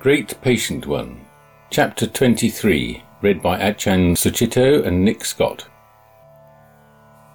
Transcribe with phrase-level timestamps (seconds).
[0.00, 1.26] Great Patient One,
[1.68, 5.68] Chapter 23, read by Ajahn Sucitto and Nick Scott.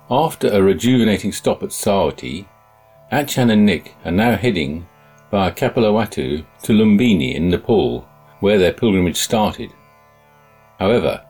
[0.09, 2.47] After a rejuvenating stop at Savatthi,
[3.11, 4.87] Ajahn and Nick are now heading
[5.29, 8.01] via Kapilavatthu to Lumbini in Nepal,
[8.39, 9.71] where their pilgrimage started.
[10.79, 11.23] However,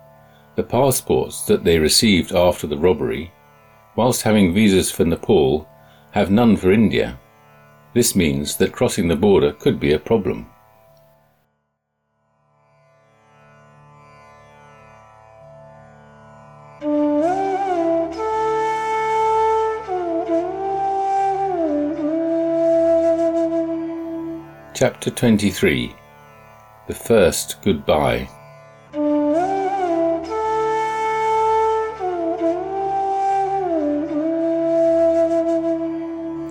[0.55, 3.33] the passports that they received after the robbery,
[3.97, 5.67] whilst having visas for Nepal,
[6.11, 7.19] have none for India.
[7.93, 10.49] This means that crossing the border could be a problem.
[24.75, 25.95] Chapter 23
[26.87, 28.27] The First Goodbye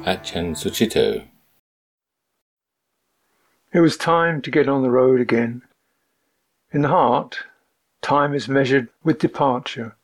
[0.07, 1.27] Ajahn Sucitto
[3.75, 5.61] It was time to get on the road again.
[6.73, 7.41] In the heart,
[8.01, 9.97] time is measured with departure.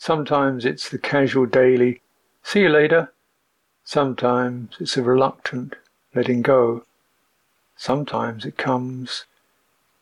[0.00, 2.00] Sometimes it's the casual daily,
[2.42, 3.12] see you later.
[3.84, 5.74] Sometimes it's a reluctant
[6.14, 6.85] letting go.
[7.76, 9.26] Sometimes it comes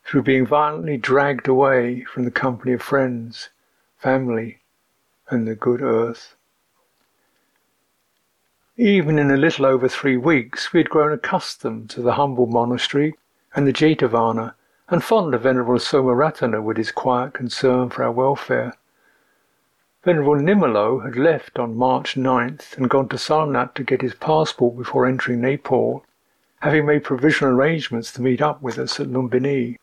[0.04, 3.50] through being violently dragged away from the company of friends,
[3.98, 4.60] family,
[5.28, 6.36] and the good earth.
[8.76, 13.14] Even in a little over three weeks, we had grown accustomed to the humble monastery
[13.54, 14.54] and the Jetavana,
[14.88, 18.74] and fond of Venerable Somaratana with his quiet concern for our welfare.
[20.04, 24.76] Venerable Nimalo had left on March 9th and gone to Sarnath to get his passport
[24.76, 26.04] before entering Nepal
[26.64, 29.76] having made provisional arrangements to meet up with us at Lumbini.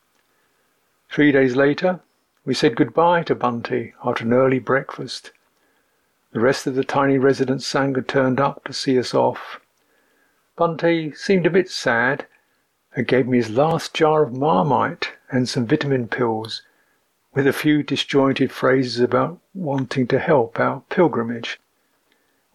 [1.12, 2.00] Three days later,
[2.44, 5.30] we said goodbye to Bhante after an early breakfast.
[6.32, 9.60] The rest of the tiny residence Sangha turned up to see us off.
[10.58, 12.26] Bhante seemed a bit sad
[12.96, 16.64] and gave me his last jar of marmite and some vitamin pills,
[17.36, 21.60] with a few disjointed phrases about wanting to help our pilgrimage.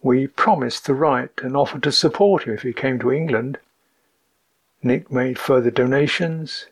[0.01, 3.57] We promised to write and offered to support him if he came to England.
[4.83, 6.67] Nick made further donations,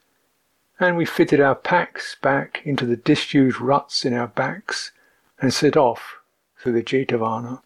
[0.80, 4.92] and we fitted our packs back into the disused ruts in our backs
[5.42, 6.20] and set off
[6.58, 7.62] through the Jetavana.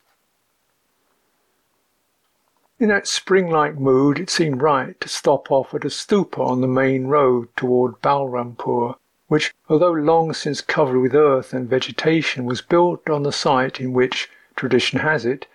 [2.79, 6.67] In that spring-like mood, it seemed right to stop off at a stupa on the
[6.67, 8.95] main road toward Balrampur,
[9.28, 13.91] which, although long since covered with earth and vegetation, was built on the site in
[13.91, 15.47] which, tradition has it,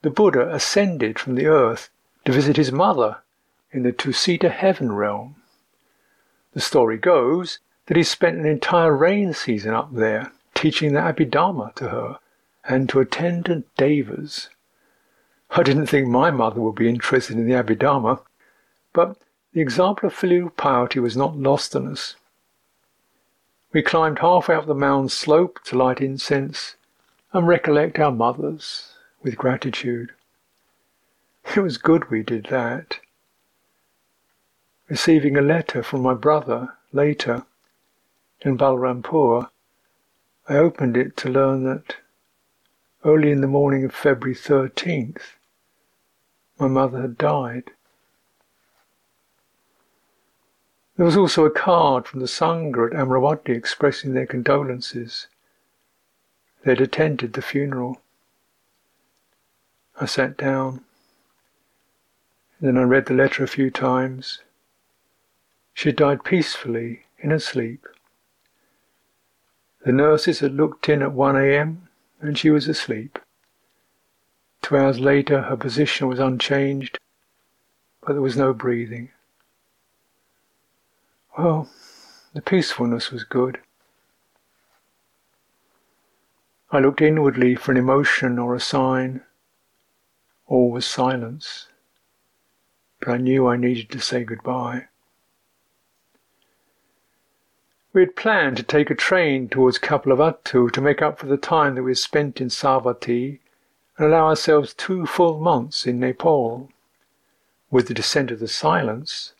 [0.00, 1.90] the Buddha ascended from the earth
[2.24, 3.18] to visit his mother
[3.72, 5.36] in the Tusita heaven realm.
[6.52, 11.74] The story goes that he spent an entire rain season up there teaching the Abhidharma
[11.76, 12.18] to her
[12.64, 14.48] and to attendant devas.
[15.50, 18.20] I didn't think my mother would be interested in the Abhidharma,
[18.92, 19.16] but
[19.52, 22.16] the example of filial piety was not lost on us.
[23.72, 26.76] We climbed halfway up the mound slope to light incense
[27.32, 28.92] and recollect our mothers
[29.22, 30.10] with gratitude.
[31.56, 32.98] It was good we did that.
[34.90, 37.44] Receiving a letter from my brother later
[38.40, 39.48] in Balrampur,
[40.48, 41.98] I opened it to learn that
[43.04, 45.36] early in the morning of February 13th,
[46.58, 47.70] my mother had died.
[50.96, 55.28] There was also a card from the Sangha at Amaravati expressing their condolences.
[56.64, 58.02] They had attended the funeral.
[60.00, 60.84] I sat down.
[62.60, 64.40] Then I read the letter a few times.
[65.74, 67.86] She died peacefully in her sleep.
[69.84, 71.88] The nurses had looked in at 1 a.m.
[72.20, 73.18] and she was asleep.
[74.62, 76.98] Two hours later, her position was unchanged,
[78.02, 79.10] but there was no breathing.
[81.38, 81.70] Well,
[82.34, 83.60] the peacefulness was good.
[86.70, 89.22] I looked inwardly for an emotion or a sign.
[90.46, 91.68] All was silence,
[93.00, 94.86] but I knew I needed to say goodbye.
[97.92, 101.74] We had planned to take a train towards Kapilavatthu to make up for the time
[101.74, 103.40] that we had spent in Savatthi
[103.96, 106.70] and allow ourselves two full months in Nepal.
[107.68, 109.34] With the descent of the silence,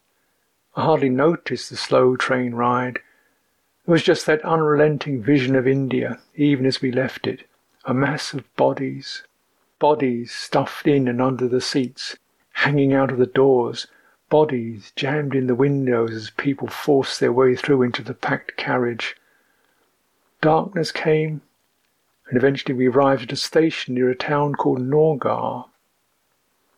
[0.74, 2.96] I hardly noticed the slow train ride.
[2.96, 7.48] It was just that unrelenting vision of India, even as we left it,
[7.84, 9.22] a mass of bodies,
[9.78, 12.16] bodies stuffed in and under the seats,
[12.52, 13.86] hanging out of the doors,
[14.30, 19.16] Bodies jammed in the windows as people forced their way through into the packed carriage.
[20.40, 21.42] Darkness came,
[22.28, 25.64] and eventually we arrived at a station near a town called Naugarh.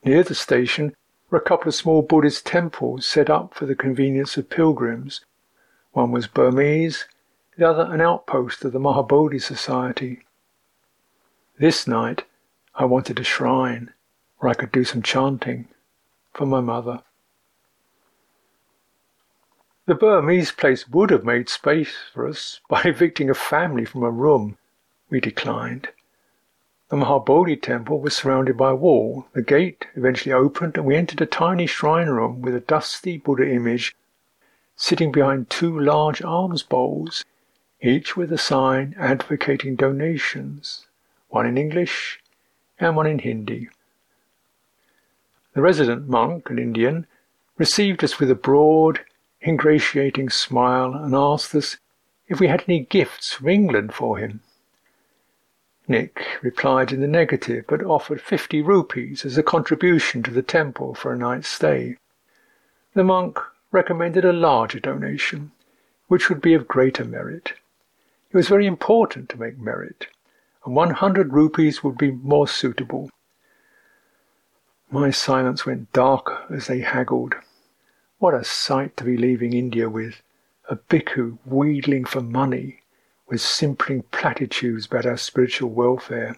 [0.03, 0.97] Near the station
[1.29, 5.21] were a couple of small Buddhist temples set up for the convenience of pilgrims,
[5.93, 7.07] One was Burmese,
[7.59, 10.25] the other an outpost of the Mahabodhi Society.
[11.59, 12.25] This night
[12.75, 13.93] I wanted a shrine
[14.39, 15.69] where I could do some chanting
[16.33, 17.03] for my mother.
[19.85, 24.11] The Burmese place would have made space for us by evicting a family from a
[24.11, 24.57] room.
[25.11, 25.89] We declined.
[26.89, 29.27] The Mahabodhi temple was surrounded by a wall.
[29.33, 33.49] The gate eventually opened and we entered a tiny shrine room with a dusty Buddha
[33.49, 33.97] image
[34.77, 37.25] sitting behind two large alms bowls,
[37.81, 40.87] each with a sign advocating donations,
[41.29, 42.21] one in English
[42.79, 43.69] and one in Hindi.
[45.55, 47.07] The resident monk, an Indian,
[47.59, 49.01] received us with a broad,
[49.45, 51.77] ingratiating smile and asked us
[52.29, 54.41] if we had any gifts from England for him.
[55.89, 60.95] Nick replied in the negative, but offered fifty rupees as a contribution to the temple
[60.95, 61.97] for a night's stay.
[62.95, 63.39] The monk
[63.73, 65.51] recommended a larger donation,
[66.07, 67.55] which would be of greater merit.
[68.31, 70.07] It was very important to make merit,
[70.65, 73.11] and one hundred rupees would be more suitable.
[74.91, 77.35] My silence went darker as they haggled.
[78.23, 80.23] What a sight to be leaving India with!
[80.71, 82.83] A bhikkhu wheedling for money,
[83.27, 86.37] with simpering platitudes about our spiritual welfare.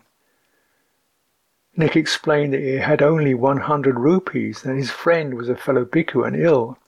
[1.77, 5.85] Nick explained that he had only one hundred rupees and his friend was a fellow
[5.85, 6.79] bhikkhu and ill.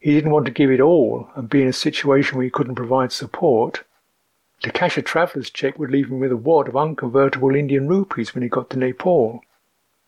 [0.00, 2.74] He didn't want to give it all and be in a situation where he couldn't
[2.74, 3.84] provide support.
[4.62, 8.34] To cash a traveller's cheque would leave him with a wad of unconvertible Indian rupees
[8.34, 9.42] when he got to Nepal.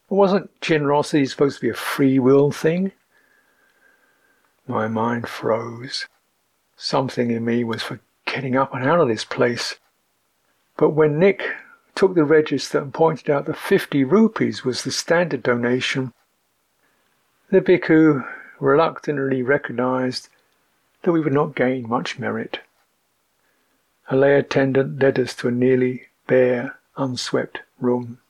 [0.08, 2.90] Wasn't generosity supposed to be a free will thing?
[4.70, 6.06] My mind froze.
[6.76, 9.80] Something in me was for getting up and out of this place.
[10.76, 11.42] But when Nick
[11.96, 16.12] took the register and pointed out that 50 rupees was the standard donation,
[17.50, 18.24] the bhikkhu
[18.60, 20.28] reluctantly recognized
[21.02, 22.60] that we would not gain much merit.
[24.08, 28.20] A lay attendant led us to a nearly bare, unswept room.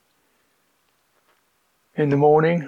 [1.95, 2.67] In the morning,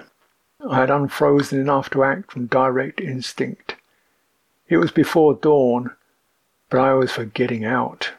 [0.66, 3.76] I had unfrozen enough to act from direct instinct.
[4.66, 5.90] It was before dawn,
[6.70, 8.12] but I was for getting out.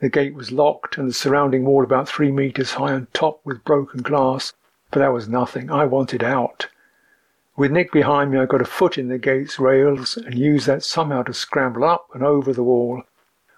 [0.00, 3.64] The gate was locked and the surrounding wall about three metres high and topped with
[3.64, 4.52] broken glass,
[4.90, 5.70] but that was nothing.
[5.70, 6.68] I wanted out.
[7.56, 10.84] With Nick behind me, I got a foot in the gate's rails and used that
[10.84, 13.04] somehow to scramble up and over the wall.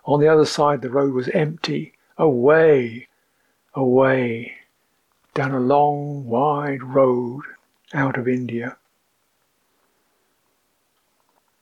[0.05, 1.95] On the other side, the road was empty.
[2.17, 3.09] Away,
[3.75, 4.53] away,
[5.35, 7.43] down a long, wide road
[7.95, 8.77] out of India.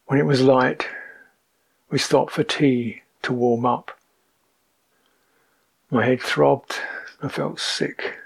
[0.07, 0.89] When it was light,
[1.91, 3.93] we stopped for tea to warm up.
[5.91, 6.77] My head throbbed,
[7.23, 8.17] I felt sick.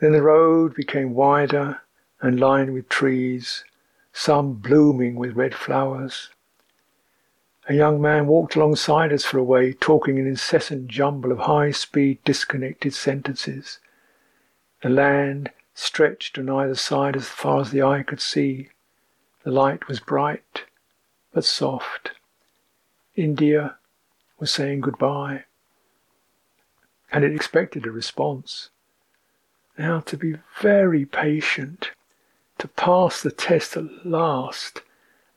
[0.00, 1.80] Then the road became wider
[2.20, 3.64] and lined with trees,
[4.12, 6.30] some blooming with red flowers.
[7.68, 11.70] A young man walked alongside us for a way, talking an incessant jumble of high
[11.70, 13.78] speed, disconnected sentences.
[14.82, 18.68] The land stretched on either side as far as the eye could see.
[19.44, 20.64] The light was bright
[21.32, 22.10] but soft.
[23.14, 23.76] India
[24.40, 25.44] was saying goodbye.
[27.12, 28.70] And it expected a response.
[29.78, 31.92] Now to be very patient,
[32.58, 34.82] to pass the test at last,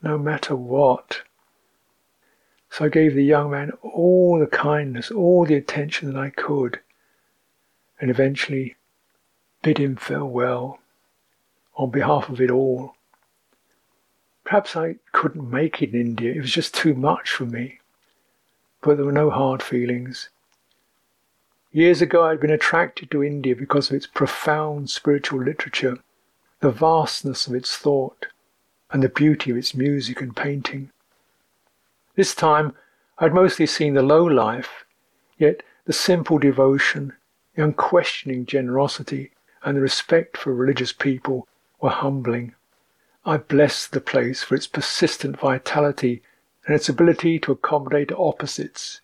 [0.02, 1.22] no matter what.
[2.72, 6.80] So I gave the young man all the kindness, all the attention that I could,
[8.00, 8.76] and eventually
[9.62, 10.80] bid him farewell
[11.76, 12.96] on behalf of it all.
[14.44, 17.80] Perhaps I couldn't make it in India, it was just too much for me.
[18.82, 20.30] But there were no hard feelings.
[21.72, 25.98] Years ago, I had been attracted to India because of its profound spiritual literature,
[26.60, 28.28] the vastness of its thought,
[28.92, 30.92] and the beauty of its music and painting.
[32.16, 32.76] This time,
[33.20, 34.84] I had mostly seen the low life,
[35.38, 37.14] yet the simple devotion,
[37.56, 39.32] the unquestioning generosity,
[39.64, 41.48] and the respect for religious people
[41.80, 42.54] were humbling.
[43.26, 46.24] I blessed the place for its persistent vitality
[46.66, 49.02] and its ability to accommodate opposites,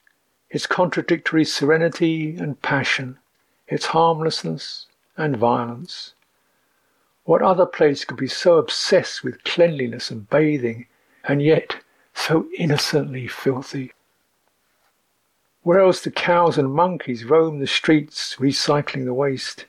[0.50, 3.20] its contradictory serenity and passion,
[3.68, 4.88] its harmlessness
[5.18, 6.14] and violence.
[7.26, 10.88] What other place could be so obsessed with cleanliness and bathing,
[11.26, 11.78] and yet
[12.14, 13.92] so innocently filthy?
[15.64, 19.66] Where else do cows and monkeys roam the streets recycling the waste?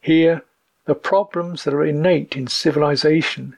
[0.00, 0.42] Here,
[0.84, 3.56] the problems that are innate in civilization,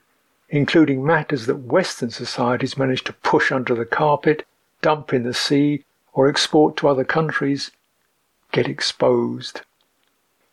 [0.49, 4.47] including matters that Western societies manage to push under the carpet,
[4.83, 7.71] dump in the sea, or export to other countries,
[8.51, 9.61] get exposed.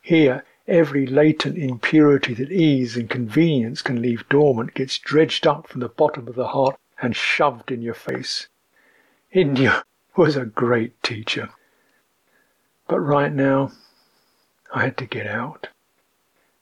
[0.02, 5.82] Here, every latent impurity that ease and convenience can leave dormant gets dredged up from
[5.82, 8.48] the bottom of the heart and shoved in your face.
[9.32, 9.84] India
[10.16, 11.50] was a great teacher.
[12.88, 13.72] But right now,
[14.74, 15.70] I had to get out.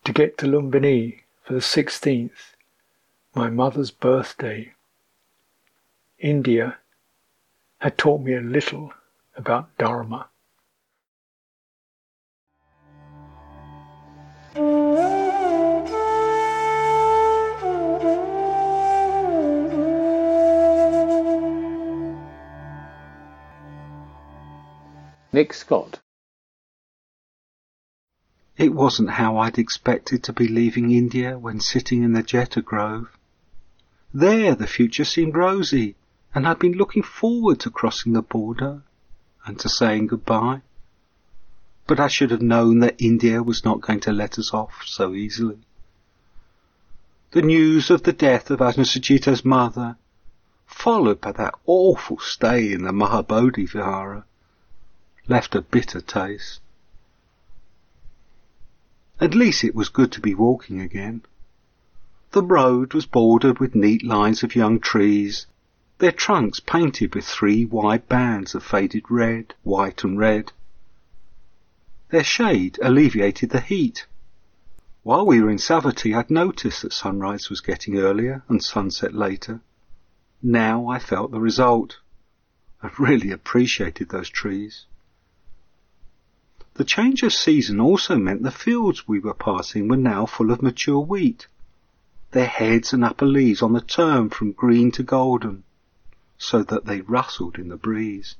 [0.05, 2.53] To get to Lumbini for the 16th,
[3.33, 4.73] my mother's birthday.
[6.19, 6.77] India
[7.79, 8.93] had taught me a little
[9.35, 10.29] about Dharma.
[25.33, 26.04] Nick Scott.
[28.57, 33.09] It wasn't how I'd expected to be leaving India when sitting in the Jeta Grove.
[34.13, 35.95] There the future seemed rosy,
[36.33, 38.83] and I'd been looking forward to crossing the border
[39.45, 40.61] and to saying goodbye.
[41.85, 45.13] But I should have known that India was not going to let us off so
[45.13, 45.59] easily.
[47.31, 49.97] The news of the death of Ajahn mother,
[50.65, 54.23] followed by that awful stay in the Mahabodhi Vihara,
[55.27, 56.61] left a bitter taste.
[59.19, 61.23] At least it was good to be walking again.
[62.31, 65.47] The road was bordered with neat lines of young trees,
[65.99, 70.51] their trunks painted with three wide bands of faded red, white and red.
[72.09, 74.05] Their shade alleviated the heat.
[75.03, 79.61] While we were in Savatthi, I'd noticed that sunrise was getting earlier and sunset later.
[80.43, 81.99] Now I felt the result.
[82.83, 84.85] I really appreciated those trees.
[86.75, 90.61] The change of season also meant the fields we were passing were now full of
[90.61, 91.47] mature wheat,
[92.31, 95.63] their heads and upper leaves on the turn from green to golden,
[96.37, 98.35] so that they rustled in the breeze.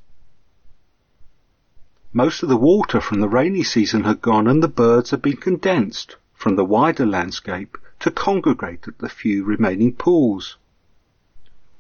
[2.12, 5.38] Most of the water from the rainy season had gone and the birds had been
[5.38, 10.58] condensed from the wider landscape to congregate at the few remaining pools.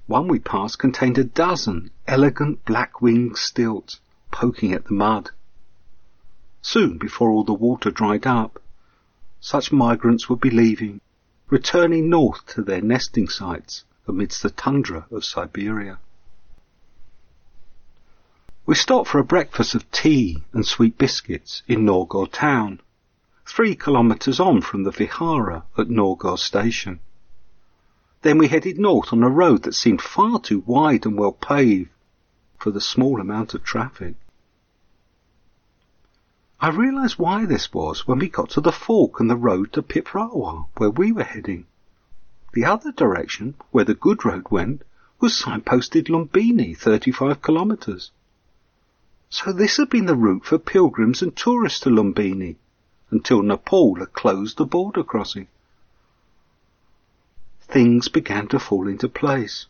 [0.07, 3.99] One we passed contained a dozen elegant black-winged stilts
[4.31, 5.31] poking at the mud
[6.65, 8.59] soon before all the water dried up.
[9.39, 10.99] Such migrants would be leaving,
[11.47, 15.99] returning north to their nesting sites amidst the tundra of Siberia.
[18.65, 22.81] We stopped for a breakfast of tea and sweet biscuits in Naugarh town,
[23.45, 26.99] three kilometres on from the Vihara at Naugarh station.
[28.23, 31.91] Then we headed north on a road that seemed far too wide and well paved
[32.57, 34.15] for the small amount of traffic.
[36.65, 39.83] I realised why this was when we got to the fork and the road to
[39.83, 41.67] Piprahwa, where we were heading.
[42.53, 44.81] The other direction, where the good road went,
[45.19, 48.09] was signposted Lumbini, 35 kilometres.
[49.29, 52.55] So this had been the route for pilgrims and tourists to Lumbini,
[53.11, 55.47] until Nepal had closed the border crossing.
[57.61, 59.67] Things began to fall into place.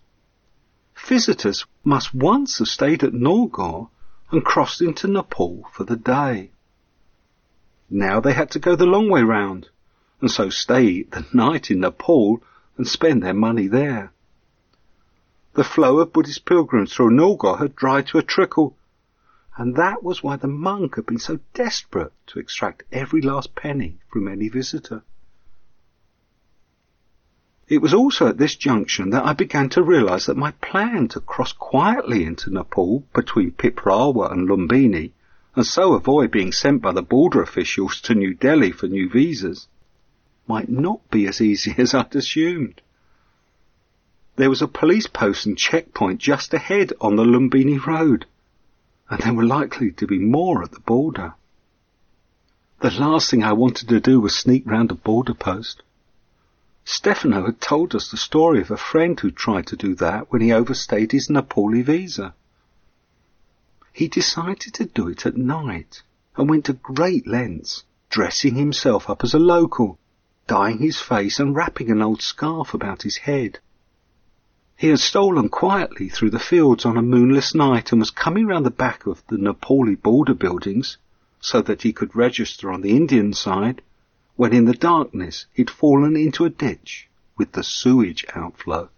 [1.06, 3.90] Visitors must once have stayed at Naugarh
[4.32, 6.52] and crossed into Nepal for the day.
[7.89, 9.70] Now they had to go the long way round,
[10.20, 12.42] and so stay the night in Nepal
[12.77, 14.12] and spend their money there.
[15.54, 18.75] The flow of Buddhist pilgrims through Naugarh had dried to a trickle,
[19.56, 24.00] and that was why the monk had been so desperate to extract every last penny
[24.12, 25.04] from any visitor.
[27.68, 31.20] It was also at this junction that I began to realize that my plan to
[31.20, 35.12] cross quietly into Nepal between Piprahwa and Lumbini
[35.56, 39.68] and so avoid being sent by the border officials to New Delhi for new visas,
[40.48, 42.82] might not be as easy as I'd assumed.
[44.36, 48.26] There was a police post and checkpoint just ahead on the Lumbini Road,
[49.10, 51.36] and there were likely to be more at the border.
[52.82, 55.82] The last thing I wanted to do was sneak round a border post.
[56.84, 60.42] Stefano had told us the story of a friend who tried to do that when
[60.42, 62.36] he overstayed his Nepali visa
[63.96, 66.04] he decided to do it at night
[66.36, 69.98] and went to great lengths, dressing himself up as a local,
[70.48, 73.58] dyeing his face and wrapping an old scarf about his head.
[74.75, 78.66] He had stolen quietly through the fields on a moonless night and was coming round
[78.66, 80.98] the back of the Nepali border buildings
[81.40, 83.82] so that he could register on the Indian side
[84.36, 88.90] when in the darkness he'd fallen into a ditch with the sewage outflow.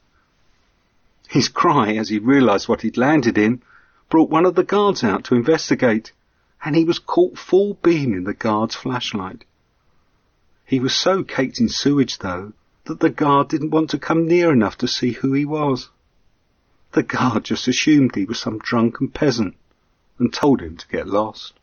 [1.30, 3.62] His cry as he realized what he'd landed in
[4.10, 6.12] brought one of the guards out to investigate,
[6.64, 9.44] and he was caught full beam in the guard's flashlight.
[10.66, 12.54] He was so caked in sewage, though,
[12.86, 15.90] that the guard didn't want to come near enough to see who he was.
[16.94, 19.56] The guard just assumed he was some drunken peasant
[20.18, 21.54] and told him to get lost.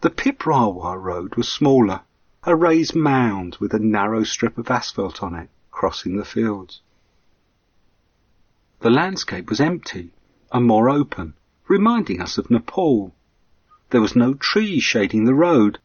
[0.00, 2.00] The Piprahwa road was smaller,
[2.44, 6.80] a raised mound with a narrow strip of asphalt on it, crossing the fields.
[8.82, 10.10] The landscape was empty
[10.50, 11.34] and more open,
[11.68, 13.14] reminding us of Nepal.
[13.90, 15.78] There was no tree shading the road,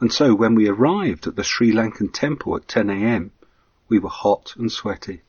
[0.00, 3.30] and so when we arrived at the Sri Lankan temple at 10 a.m.,
[3.88, 5.22] we were hot and sweaty.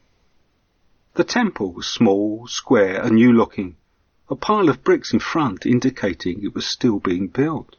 [1.14, 3.78] The temple was small, square, and new looking,
[4.30, 7.78] a pile of bricks in front indicating it was still being built.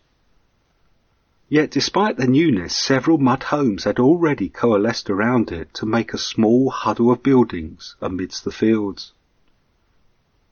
[1.51, 6.19] Yet despite the newness, several mud homes had already coalesced around it to make a
[6.19, 9.13] small huddle of buildings amidst the fields.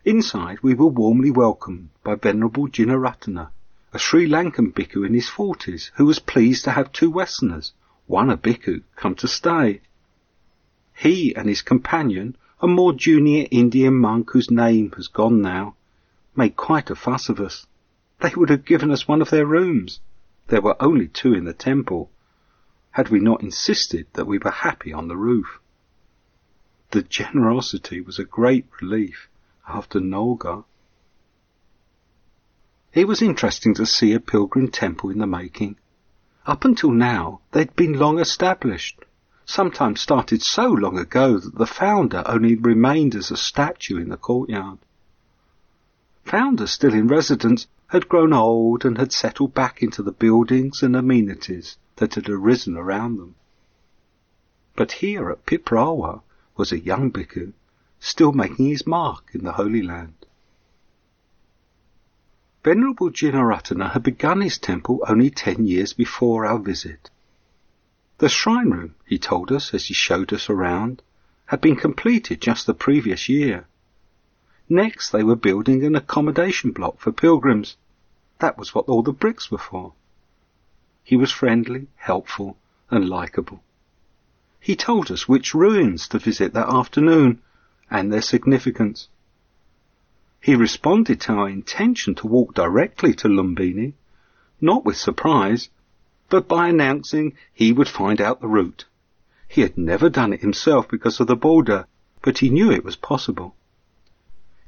[0.06, 3.50] Inside we were warmly welcomed by Venerable Jinaratana,
[3.92, 7.72] a Sri Lankan bhikkhu in his forties who was pleased to have two Westerners,
[8.06, 9.80] one a bhikkhu, come to stay.
[10.94, 15.74] He and his companion, a more junior Indian monk whose name has gone now,
[16.36, 17.66] made quite a fuss of us.
[18.20, 19.98] They would have given us one of their rooms.
[20.46, 22.12] There were only two in the temple,
[22.92, 25.58] had we not insisted that we were happy on the roof.
[26.92, 29.28] The generosity was a great relief
[29.68, 30.64] after Nolga.
[32.92, 35.76] It was interesting to see a pilgrim temple in the making.
[36.46, 39.04] Up until now, they'd been long established,
[39.44, 44.16] sometimes started so long ago that the founder only remained as a statue in the
[44.16, 44.78] courtyard.
[46.24, 50.96] Founders still in residence had grown old and had settled back into the buildings and
[50.96, 53.34] amenities that had arisen around them.
[54.74, 56.22] But here at Piprahwa
[56.56, 57.52] was a young bhikkhu
[58.06, 60.14] still making his mark in the Holy Land.
[62.62, 67.10] Venerable Jinaratana had begun his temple only ten years before our visit.
[68.18, 71.02] The shrine room, he told us as he showed us around,
[71.46, 73.66] had been completed just the previous year.
[74.68, 77.76] Next they were building an accommodation block for pilgrims.
[78.38, 79.94] That was what all the bricks were for.
[81.02, 82.56] He was friendly, helpful,
[82.88, 83.64] and likeable.
[84.60, 87.42] He told us which ruins to visit that afternoon
[87.90, 89.08] and their significance.
[90.40, 93.94] He responded to our intention to walk directly to Lumbini,
[94.60, 95.70] not with surprise,
[96.28, 98.84] but by announcing he would find out the route.
[99.48, 101.86] He had never done it himself because of the border,
[102.22, 103.54] but he knew it was possible.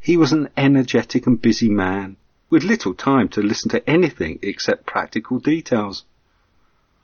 [0.01, 2.17] He was an energetic and busy man,
[2.51, 6.05] with little time to listen to anything except practical details.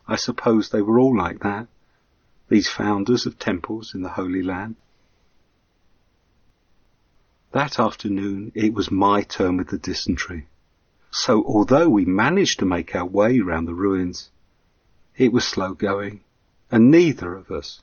[0.06, 1.66] I suppose they were all like that,
[2.48, 4.76] these founders of temples in the Holy Land.
[7.54, 10.48] That afternoon it was my turn with the dysentery.
[11.12, 14.30] So although we managed to make our way round the ruins,
[15.16, 16.24] it was slow going,
[16.72, 17.80] and neither of us,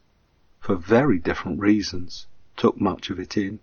[0.60, 3.62] for very different reasons, took much of it in.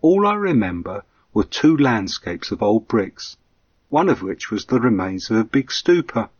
[0.00, 3.36] All I remember were two landscapes of old bricks,
[3.90, 6.30] one of which was the remains of a big stupa.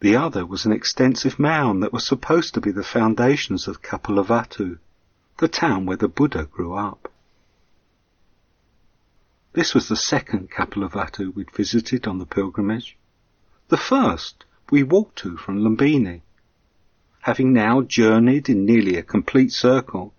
[0.00, 4.78] The other was an extensive mound that was supposed to be the foundations of Kapilavatthu,
[5.36, 7.12] the town where the Buddha grew up.
[9.58, 12.96] This was the second Kapilavatthu we'd visited on the pilgrimage.
[13.70, 16.20] The first we walked to from Lumbini.
[17.22, 20.14] Having now journeyed in nearly a complete circle,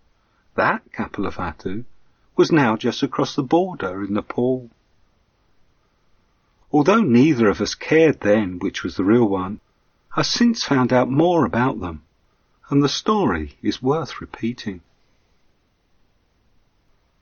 [0.55, 1.85] that Kapilavatthu
[2.35, 4.69] was now just across the border in Nepal.
[6.73, 9.61] Although neither of us cared then which was the real one,
[10.17, 12.03] I've since found out more about them,
[12.69, 14.81] and the story is worth repeating.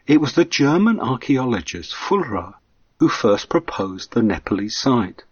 [0.07, 2.53] It was the German archaeologist Führer
[2.97, 5.25] who first proposed the Nepalese site.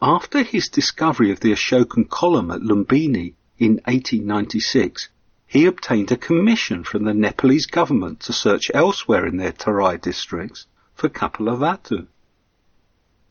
[0.00, 5.10] After his discovery of the Ashokan column at Lumbini in 1896,
[5.46, 10.66] he obtained a commission from the Nepalese government to search elsewhere in their Tarai districts
[10.94, 12.06] for Kapilavatthu.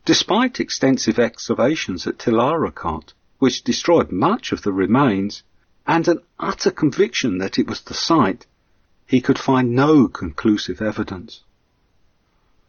[0.06, 5.42] Despite extensive excavations at Tilaurakot, which destroyed much of the remains,
[5.88, 8.46] and an utter conviction that it was the site,
[9.12, 11.42] he could find no conclusive evidence.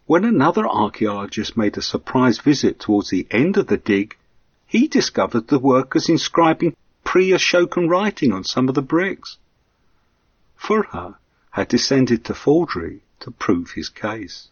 [0.07, 4.17] When another archaeologist made a surprise visit towards the end of the dig,
[4.67, 6.75] he discovered the workers inscribing
[7.05, 9.37] pre-Ashokan writing on some of the bricks.
[10.61, 11.15] Führer
[11.53, 14.49] had descended to forgery to prove his case.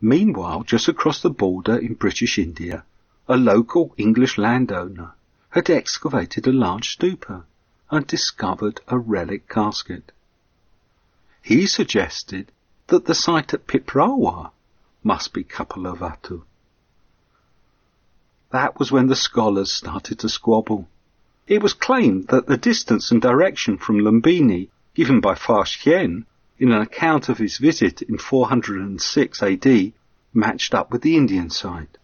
[0.00, 2.84] Meanwhile, just across the border in British India,
[3.26, 5.14] a local English landowner
[5.48, 7.42] had excavated a large stupa
[7.90, 10.12] and discovered a relic casket.
[11.42, 12.52] He suggested
[12.86, 14.50] that the site at Piprahwa
[15.02, 16.42] must be Kapilavatthu.
[18.50, 20.88] That was when the scholars started to squabble.
[21.46, 26.26] It was claimed that the distance and direction from Lumbini given by Fa Hsien
[26.58, 29.92] in an account of his visit in 406 AD
[30.34, 31.96] matched up with the Indian site.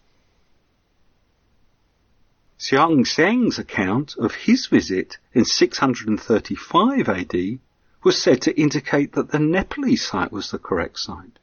[2.59, 7.59] Xuanzang's account of his visit in 635 AD
[8.03, 11.37] was said to indicate that the Nepalese site was the correct site.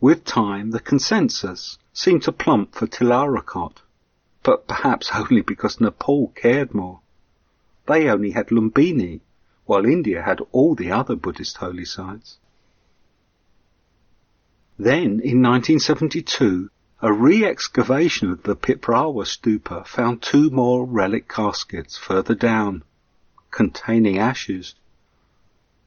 [0.00, 3.82] With time, the consensus seemed to plump for Tilaurakot,
[4.42, 7.00] but perhaps only because Nepal cared more.
[7.86, 9.20] They only had Lumbini,
[9.66, 12.38] while India had all the other Buddhist holy sites.
[14.78, 16.70] Then, in 1972,
[17.04, 22.82] a re-excavation of the Piprahwa stupa found two more relic caskets further down,
[23.50, 24.74] containing ashes.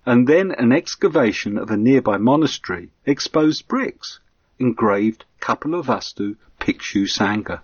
[0.06, 4.20] And then an excavation of a nearby monastery exposed bricks
[4.60, 7.62] engraved Kapilavastu Bhikshu Sangha.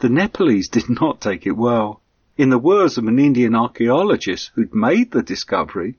[0.00, 2.02] The Nepalese did not take it well.
[2.36, 5.96] In the words of an Indian archaeologist who'd made the discovery,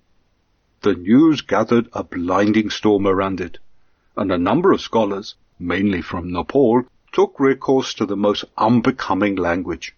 [0.81, 3.57] the news gathered a blinding storm around it,
[4.15, 9.95] and a number of scholars mainly from Nepal, took recourse to the most unbecoming language.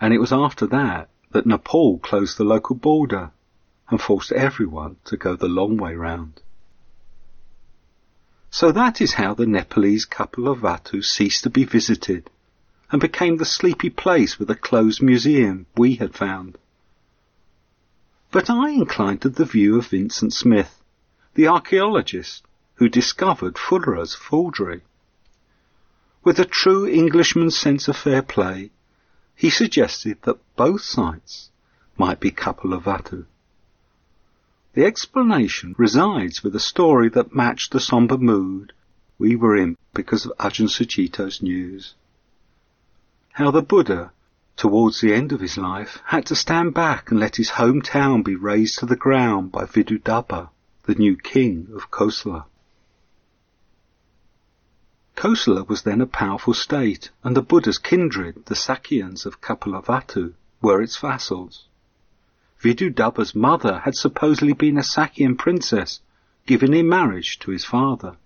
[0.00, 3.30] And it was after that that Nepal closed the local border
[3.88, 6.40] and forced everyone to go the long way round.
[8.50, 12.30] So that is how the Nepalese Kapilavastu ceased to be visited
[12.90, 16.58] and became the sleepy place with a closed museum we had found.
[18.32, 20.82] But I inclined to the view of Vincent Smith,
[21.34, 22.44] the archaeologist,
[22.80, 24.80] who discovered Führer's forgery.
[26.24, 28.70] With a true Englishman's sense of fair play,
[29.36, 31.50] he suggested that both sites
[31.98, 33.26] might be Kapilavastu.
[34.72, 38.72] The explanation resides with a story that matched the somber mood
[39.18, 41.92] we were in because of Ajahn Sucitto's news.
[43.32, 44.10] How the Buddha,
[44.56, 48.36] towards the end of his life, had to stand back and let his hometown be
[48.36, 50.48] razed to the ground by Vidudabha,
[50.84, 52.46] the new king of Kosala.
[55.20, 60.80] Kosala was then a powerful state, and the Buddha's kindred, the Sakyans of Kapilavastu, were
[60.80, 61.66] its vassals.
[62.58, 66.00] Vidudabha's mother had supposedly been a Sakyan princess
[66.46, 68.16] given in marriage to his father.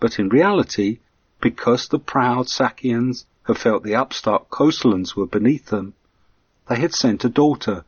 [0.00, 0.98] But in reality,
[1.40, 5.94] because the proud Sakyans had felt the upstart Kosalans were beneath them,
[6.68, 7.84] they had sent a daughter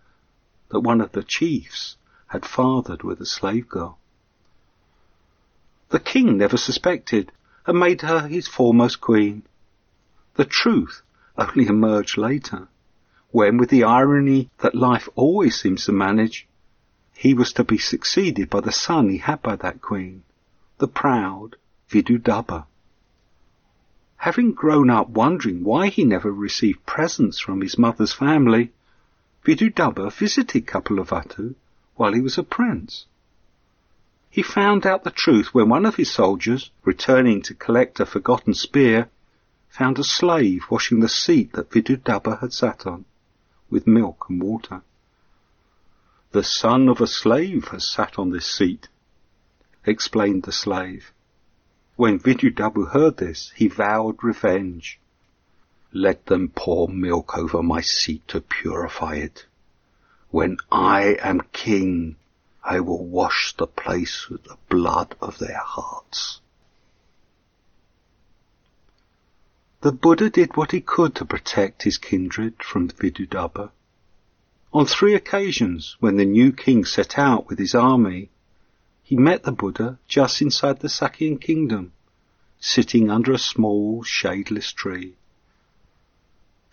[0.68, 1.96] that one of the chiefs
[2.28, 3.98] had fathered with a slave girl.
[5.88, 7.32] The king never suspected
[7.66, 9.42] and made her his foremost queen.
[10.35, 11.03] The truth
[11.37, 12.68] only emerged later,
[13.31, 16.46] when, with the irony that life always seems to manage,
[17.14, 20.25] he was to be succeeded by the son he had by that queen,
[20.79, 21.57] the proud
[21.88, 22.66] Vidudabha.
[24.16, 28.72] Having grown up wondering why he never received presents from his mother's family,
[29.44, 31.55] Vidudabha visited Kapilavastu
[31.96, 33.07] while he was a prince.
[34.32, 38.54] He found out the truth when one of his soldiers, returning to collect a forgotten
[38.54, 39.10] spear,
[39.68, 43.04] found a slave washing the seat that Vidudabha had sat on,
[43.68, 44.80] with milk and water.
[46.30, 48.88] The son of a slave has sat on this seat,
[49.84, 51.12] explained the slave.
[51.96, 54.98] When Vidudabha heard this, he vowed revenge.
[55.92, 59.44] Let them pour milk over my seat to purify it.
[60.30, 62.16] When I am king,
[62.64, 66.40] I will wash the place with the blood of their hearts.
[69.81, 73.72] The Buddha did what he could to protect his kindred from Vidudabha.
[74.72, 78.31] On three occasions, when the new king set out with his army,
[79.03, 81.92] he met the Buddha just inside the Sakyan kingdom,
[82.61, 85.16] sitting under a small, shadeless tree.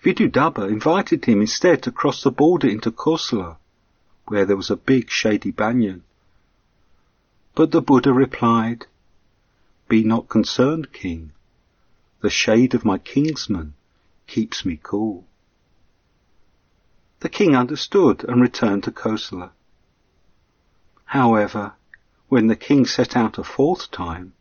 [0.04, 3.58] Vidudabha invited him instead to cross the border into Kosala
[4.30, 6.04] where there was a big shady banyan.
[7.56, 8.86] But the Buddha replied,
[9.88, 11.32] Be not concerned, king.
[12.22, 13.74] The shade of my kingsman
[14.28, 15.26] keeps me cool.
[17.22, 19.52] The king understood and returned to Kosala.
[21.06, 21.74] However,
[22.28, 24.34] when the king set out a fourth time,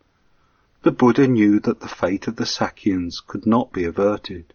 [0.82, 4.52] the Buddha knew that the fate of the Sakyans could not be averted,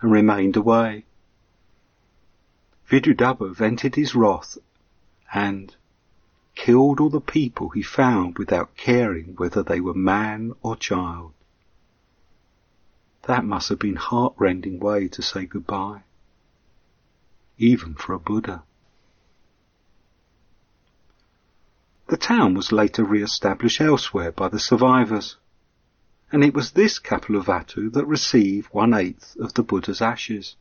[0.00, 1.04] and remained away.
[2.88, 4.56] Vidudabha vented his wrath
[5.34, 5.76] and
[6.54, 11.34] killed all the people he found without caring whether they were man or child.
[13.26, 16.02] That must have been heart-rending way to say goodbye,
[17.58, 18.62] even for a Buddha.
[22.06, 25.36] The town was later re-established elsewhere by the survivors,
[26.32, 30.56] and it was this Kapilavastu that received one-eighth of the Buddha's ashes.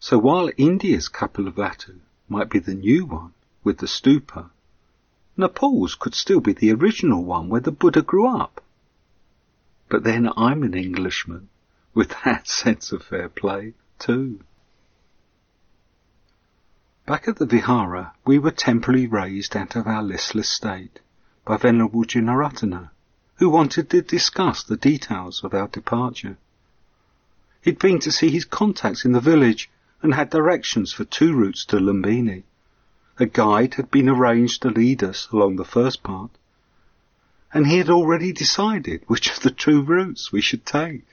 [0.00, 3.34] So while India's Kapilavastu might be the new one
[3.64, 4.50] with the stupa,
[5.36, 8.62] Nepal's could still be the original one where the Buddha grew up.
[9.88, 11.48] But then I'm an Englishman
[11.94, 14.40] with that sense of fair play too.
[17.04, 21.00] Back at the Vihara, we were temporarily raised out of our listless state
[21.44, 22.90] by Venerable Jinaratana,
[23.36, 26.36] who wanted to discuss the details of our departure.
[27.62, 29.70] He'd been to see his contacts in the village
[30.02, 32.44] and had directions for two routes to Lumbini.
[33.18, 36.30] A guide had been arranged to lead us along the first part,
[37.52, 41.04] and he had already decided which of the two routes we should take.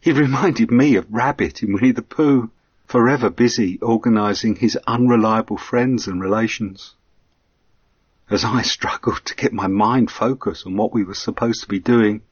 [0.00, 2.50] He reminded me of Rabbit in Winnie the Pooh,
[2.86, 6.94] forever busy organising his unreliable friends and relations.
[8.30, 11.78] As I struggled to get my mind focused on what we were supposed to be
[11.78, 12.22] doing,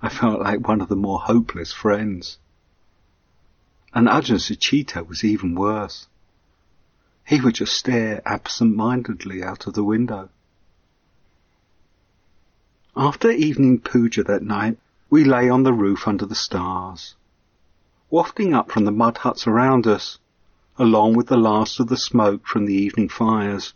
[0.00, 2.38] I felt like one of the more hopeless friends.
[3.96, 6.06] And Ajahn Sucitto was even worse.
[7.24, 10.28] He would just stare absent-mindedly out of the window.
[12.94, 14.76] After evening puja that night,
[15.08, 17.14] we lay on the roof under the stars.
[18.10, 20.18] Wafting up from the mud huts around us,
[20.76, 23.72] along with the last of the smoke from the evening fires,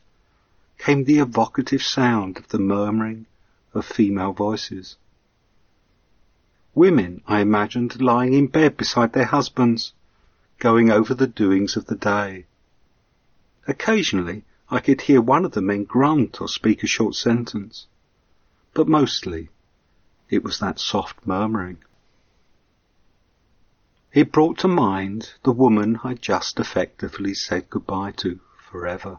[0.76, 3.24] came the evocative sound of the murmuring
[3.72, 4.98] of female voices.
[6.74, 9.94] Women, I imagined, lying in bed beside their husbands,
[10.60, 12.46] going over the doings of the day.
[13.66, 17.86] Occasionally, I could hear one of the men grunt or speak a short sentence,
[18.72, 19.48] but mostly
[20.28, 21.78] it was that soft murmuring.
[24.12, 29.18] It brought to mind the woman I'd just effectively said goodbye to forever.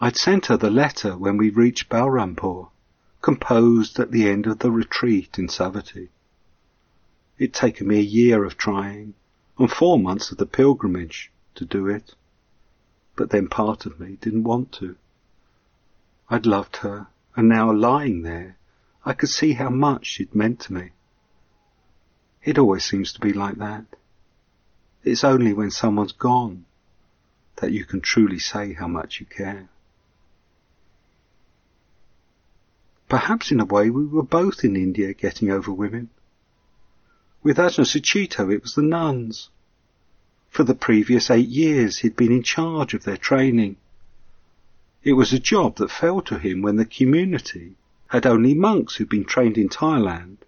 [0.00, 2.70] I'd sent her the letter when we reached Balrampur,
[3.20, 6.08] composed at the end of the retreat in Savatthi.
[7.38, 9.14] It'd taken me a year of trying,
[9.58, 12.14] and four months of the pilgrimage to do it.
[13.14, 14.96] But then part of me didn't want to.
[16.28, 18.56] I'd loved her, and now lying there,
[19.04, 20.90] I could see how much she'd meant to me.
[22.42, 23.86] It always seems to be like that.
[25.02, 26.64] It's only when someone's gone
[27.56, 29.68] that you can truly say how much you care.
[33.08, 36.10] Perhaps in a way we were both in India getting over women.
[37.46, 39.50] With Ajahn Sucitto it was the nuns.
[40.50, 43.76] For the previous eight years he'd been in charge of their training.
[45.04, 47.76] It was a job that fell to him when the community
[48.08, 50.38] had only monks who'd been trained in Thailand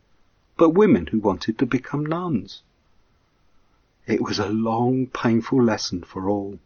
[0.56, 2.62] but women who wanted to become nuns.
[4.08, 6.58] It was a long, painful lesson for all.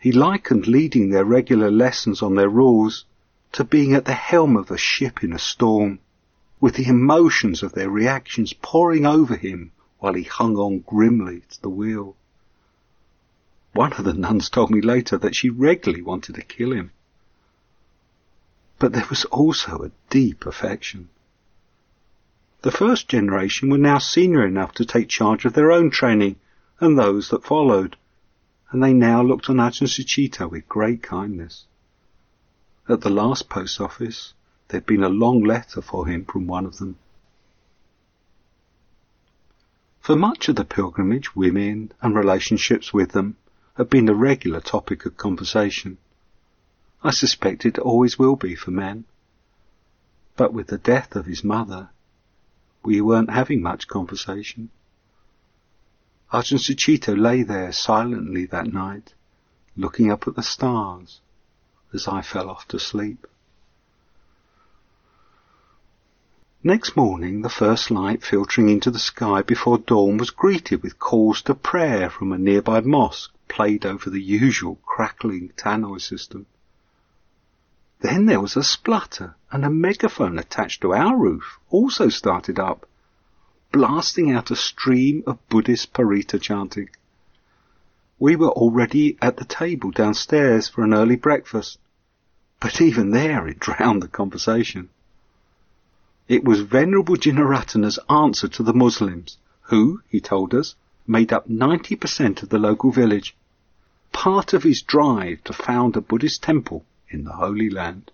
[0.00, 3.04] He likened leading their regular lessons on their rules
[3.52, 6.00] to being at the helm of a ship in a storm,
[6.60, 11.60] with the emotions of their reactions pouring over him while he hung on grimly to
[11.62, 12.16] the wheel.
[13.72, 16.92] One of the nuns told me later that she regularly wanted to kill him.
[18.78, 21.08] But there was also a deep affection.
[22.62, 26.36] The first generation were now senior enough to take charge of their own training
[26.80, 27.96] and those that followed,
[28.70, 31.66] and they now looked on Ajahn with great kindness.
[32.88, 34.34] At the last post office,
[34.68, 36.98] there'd been a long letter for him from one of them.
[40.00, 43.36] For much of the pilgrimage, women and relationships with them
[43.76, 45.98] have been a regular topic of conversation.
[47.02, 49.04] I suspect it always will be for men.
[50.36, 51.90] But with the death of his mother,
[52.84, 54.70] we weren't having much conversation.
[56.32, 59.14] Ajahn Sucitto lay there silently that night,
[59.76, 61.20] looking up at the stars
[61.92, 63.26] as I fell off to sleep.
[66.66, 71.40] Next morning, the first light filtering into the sky before dawn was greeted with calls
[71.42, 76.46] to prayer from a nearby mosque played over the usual crackling tannoy system.
[78.00, 82.84] Then there was a splutter, and a megaphone attached to our roof also started up,
[83.70, 86.88] blasting out a stream of Buddhist parita chanting.
[88.18, 91.78] We were already at the table downstairs for an early breakfast,
[92.58, 94.88] but even there it drowned the conversation.
[96.28, 100.74] It was Venerable Jinaratana's answer to the Muslims, who, he told us,
[101.06, 103.36] made up 90% of the local village,
[104.12, 108.10] part of his drive to found a Buddhist temple in the Holy Land.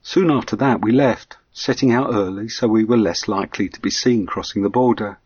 [0.00, 3.90] Soon after that we left, setting out early so we were less likely to be
[3.90, 5.18] seen crossing the border.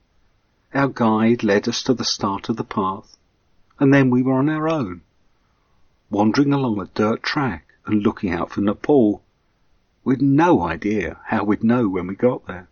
[0.73, 3.17] Our guide led us to the start of the path,
[3.79, 5.03] and then we were on our own,
[6.09, 9.23] wandering along a dirt track and looking out for Nepal,
[10.05, 12.69] with no idea how we'd know when we got there.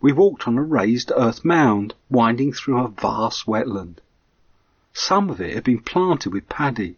[0.00, 3.98] We walked on a raised earth mound winding through a vast wetland.
[4.92, 6.96] Some of it had been planted with paddy,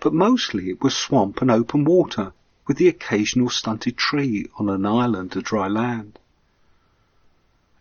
[0.00, 2.32] but mostly it was swamp and open water,
[2.66, 6.18] with the occasional stunted tree on an island of dry land.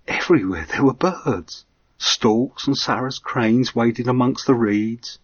[0.07, 1.65] Everywhere there were birds.
[1.97, 5.17] Storks and sarus cranes waded amongst the reeds.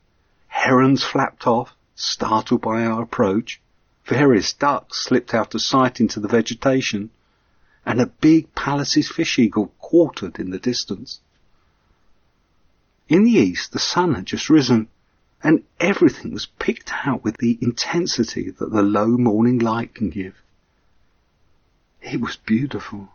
[0.48, 3.61] Herons flapped off, startled by our approach.
[4.12, 7.12] Various ducks slipped out of sight into the vegetation,
[7.86, 11.21] and a big Pallas's fish eagle quartered in the distance.
[13.08, 14.89] In the east, the sun had just risen,
[15.41, 20.36] and everything was picked out with the intensity that the low morning light can give.
[22.02, 23.13] It was beautiful,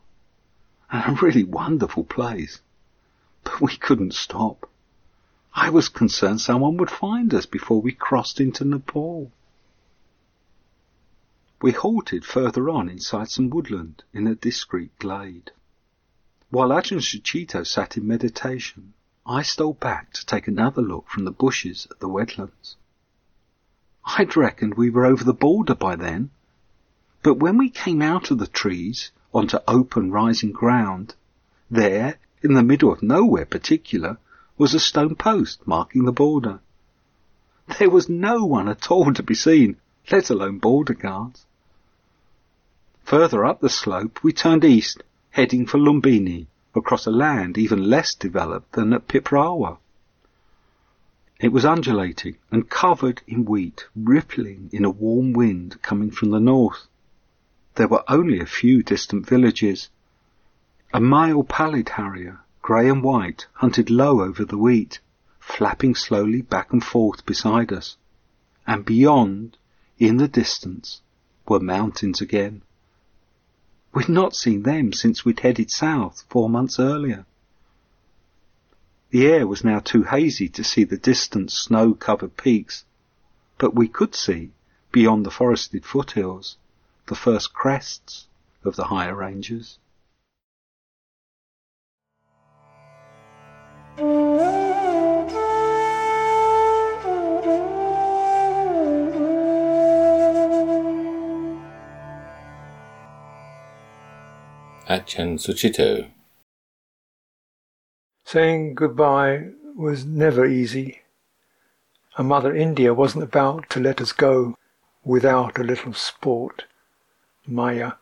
[0.90, 2.62] and a really wonderful place,
[3.44, 4.66] but we couldn't stop.
[5.52, 9.30] I was concerned someone would find us before we crossed into Nepal.
[11.66, 15.50] We halted further on inside some woodland in a discreet glade.
[16.48, 18.92] While Sucitto sat in meditation,
[19.26, 22.76] I stole back to take another look from the bushes at the wetlands.
[24.04, 26.30] I'd reckoned we were over the border by then,
[27.24, 31.16] but when we came out of the trees onto open rising ground,
[31.68, 34.18] there, in the middle of nowhere particular,
[34.56, 36.60] was a stone post marking the border.
[37.80, 39.78] There was no one at all to be seen,
[40.12, 41.44] let alone border guards.
[43.06, 48.16] Further up the slope we turned east, heading for Lumbini, across a land even less
[48.16, 49.78] developed than at Piprahwa.
[51.38, 56.40] It was undulating and covered in wheat, rippling in a warm wind coming from the
[56.40, 56.88] north.
[57.76, 59.88] There were only a few distant villages.
[60.92, 64.98] A male pallid harrier, grey and white, hunted low over the wheat,
[65.38, 67.96] flapping slowly back and forth beside us.
[68.66, 69.58] And beyond,
[69.96, 71.02] in the distance,
[71.46, 72.62] were mountains again.
[73.96, 77.24] We'd not seen them since we'd headed south four months earlier.
[79.08, 82.84] The air was now too hazy to see the distant snow-covered peaks,
[83.56, 84.50] but we could see,
[84.92, 86.58] beyond the forested foothills,
[87.06, 88.26] the first crests
[88.64, 89.78] of the higher ranges.
[104.88, 106.10] Ajahn Sucitto.
[108.24, 111.02] Saying goodbye was never easy.
[112.16, 114.56] And Mother India wasn't about to let us go
[115.02, 116.66] without a little sport,
[117.46, 117.92] Maya,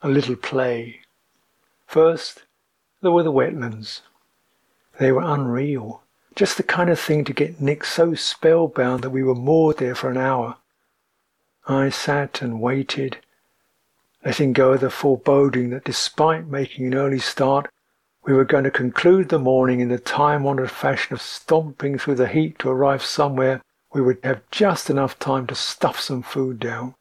[0.00, 1.00] a little play.
[1.86, 2.44] First,
[3.02, 4.02] there were the wetlands.
[5.00, 6.02] They were unreal.
[6.36, 9.96] Just the kind of thing to get Nick so spellbound that we were moored there
[9.96, 10.58] for an hour.
[11.66, 13.18] I sat and waited,
[14.24, 17.70] letting go of the foreboding that despite making an early start,
[18.24, 22.26] we were going to conclude the morning in the time-honoured fashion of stomping through the
[22.26, 26.94] heat to arrive somewhere we would have just enough time to stuff some food down.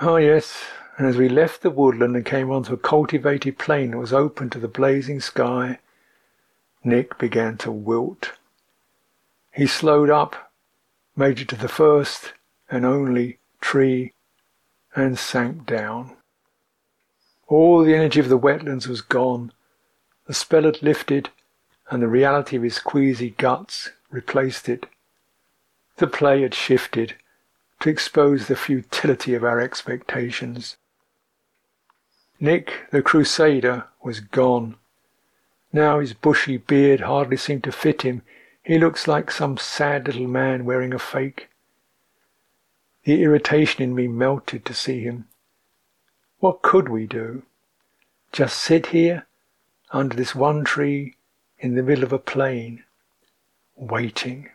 [0.00, 0.64] Ah, yes,
[0.96, 4.50] and as we left the woodland and came onto a cultivated plain that was open
[4.50, 5.78] to the blazing sky,
[6.82, 8.32] Nick began to wilt.
[9.52, 10.52] He slowed up,
[11.14, 12.32] made it to the first
[12.70, 14.14] and only tree
[14.94, 16.16] and sank down.
[17.46, 19.52] All the energy of the wetlands was gone.
[20.26, 21.30] The spell had lifted,
[21.90, 24.86] and the reality of his queasy guts replaced it.
[25.96, 27.16] The play had shifted
[27.80, 30.76] to expose the futility of our expectations.
[32.38, 34.76] Nick, the crusader, was gone.
[35.72, 38.22] Now his bushy beard hardly seemed to fit him.
[38.62, 41.49] He looks like some sad little man wearing a fake.
[43.04, 45.26] The irritation in me melted to see him.
[46.38, 47.42] What could we do?
[48.32, 49.26] Just sit here,
[49.90, 51.16] under this one tree,
[51.58, 52.84] in the middle of a plain,
[53.76, 54.50] waiting.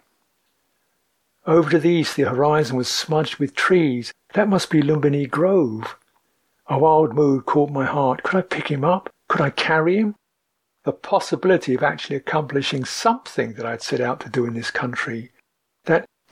[1.47, 4.13] Over to the east, the horizon was smudged with trees.
[4.33, 5.95] That must be Lumbini Grove.
[6.67, 8.23] A wild mood caught my heart.
[8.23, 9.13] Could I pick him up?
[9.27, 10.15] Could I carry him?
[10.83, 14.71] The possibility of actually accomplishing something that I had set out to do in this
[14.71, 15.31] country,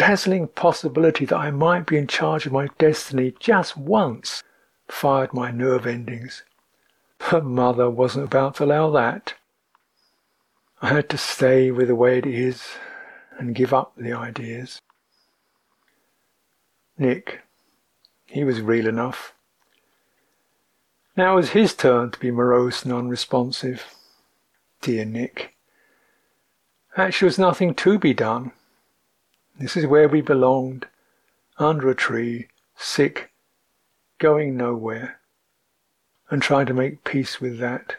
[0.08, 4.44] dazzling possibility that I might be in charge of my destiny just once
[4.90, 6.44] fired my nerve endings.
[7.32, 9.36] But mother wasn't about to allow that.
[10.82, 12.68] I had to stay with the way it is
[13.40, 14.82] and give up the ideas.
[16.98, 17.40] Nick,
[18.26, 19.34] he was real enough.
[21.16, 23.86] Now it was his turn to be morose and unresponsive.
[24.82, 25.56] Dear Nick.
[26.98, 28.52] Actually, there was nothing to be done.
[29.64, 30.88] This is where we belonged,
[31.58, 33.32] under a tree, sick,
[34.18, 35.22] going nowhere,
[36.30, 37.96] and trying to make peace with that.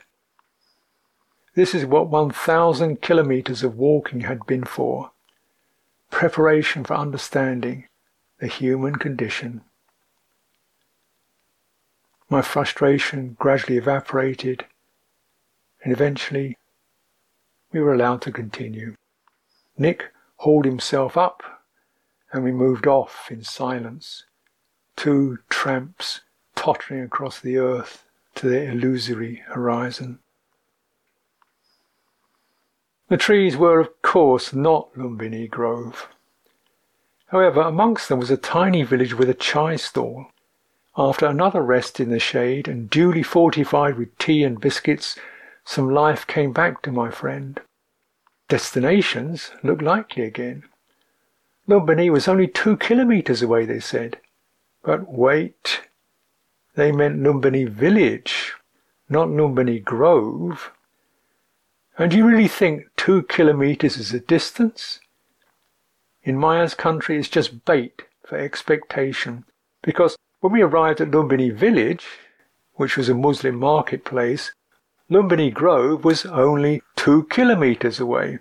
[1.54, 5.12] This is what 1,000 kilometers of walking had been for
[6.10, 7.88] preparation for understanding
[8.40, 9.62] the human condition.
[12.28, 14.66] My frustration gradually evaporated,
[15.82, 16.58] and eventually
[17.72, 18.96] we were allowed to continue.
[19.78, 21.42] Nick hauled himself up
[22.34, 24.24] and we moved off in silence,
[24.96, 26.22] two tramps
[26.56, 28.04] tottering across the earth
[28.34, 30.18] to their illusory horizon.
[33.08, 36.08] The trees were, of course, not Lumbini Grove.
[37.28, 40.26] However, amongst them was a tiny village with a chai stall.
[40.96, 45.16] After another rest in the shade and duly fortified with tea and biscuits,
[45.64, 47.60] some life came back to my friend.
[48.48, 50.64] Destinations looked likely again.
[51.68, 54.18] Lumbini was only two kilometres away, they said.
[54.82, 55.80] But wait,
[56.74, 58.52] they meant Lumbini village,
[59.08, 60.72] not Lumbini Grove.
[61.96, 65.00] And do you really think two kilometres is a distance?
[66.22, 69.44] In Maya's country, it's just bait for expectation,
[69.82, 72.06] because when we arrived at Lumbini village,
[72.74, 74.52] which was a Muslim marketplace,
[75.10, 78.38] Lumbini Grove was only two kilometres away.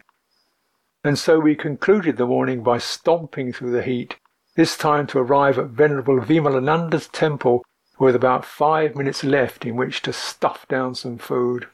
[1.03, 4.15] And so we concluded the morning by stomping through the heat,
[4.55, 7.65] this time to arrive at Venerable Vimalananda's temple
[7.99, 11.67] with about five minutes left in which to stuff down some food.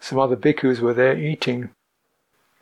[0.00, 1.70] Some other bhikkhus were there eating.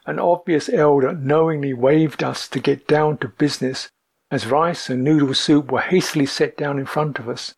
[0.06, 3.90] An obvious elder knowingly waved us to get down to business
[4.30, 7.54] as rice and noodle soup were hastily set down in front of us.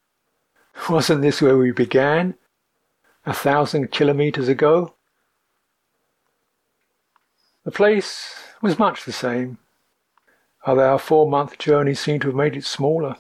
[0.91, 2.35] Wasn't this where we began?
[3.25, 4.94] A thousand kilometres ago?
[7.65, 9.57] The place was much the same,
[10.67, 13.17] although our four month journey seemed to have made it smaller.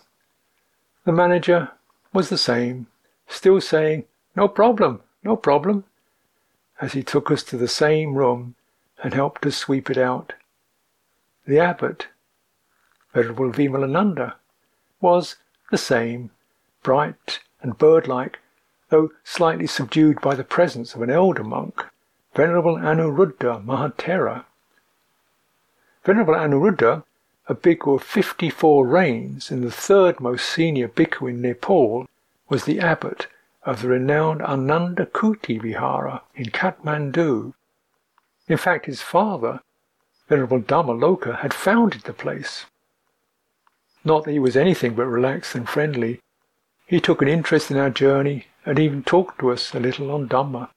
[1.07, 1.70] The manager
[2.12, 2.86] was the same,
[3.26, 4.05] still saying,
[4.36, 5.84] No problem, no problem,
[6.78, 8.55] as he took us to the same room
[9.03, 10.34] and helped us sweep it out.
[11.47, 12.09] The abbot,
[13.14, 14.34] Venerable Vimalananda,
[15.01, 15.36] was
[15.70, 16.30] the same,
[16.82, 18.40] bright and bird-like,
[18.90, 21.86] though slightly subdued by the presence of an elder monk.
[22.35, 24.45] Venerable Anuruddha Mahathera.
[26.05, 27.05] Venerable Anuruddha,
[27.47, 32.07] a bhikkhu of 54 rains and the third most senior bhikkhu in Nepal,
[32.49, 33.28] was the abbot
[33.62, 37.55] of the renowned Ananda Kuti Vihara in Kathmandu.
[38.49, 39.61] In fact, his father,
[40.28, 42.66] Venerable Dhammaloka, had founded the place.
[44.05, 46.20] Not that he was anything but relaxed and friendly.
[46.85, 50.28] He took an interest in our journey and even talked to us a little on
[50.28, 50.70] Dhamma.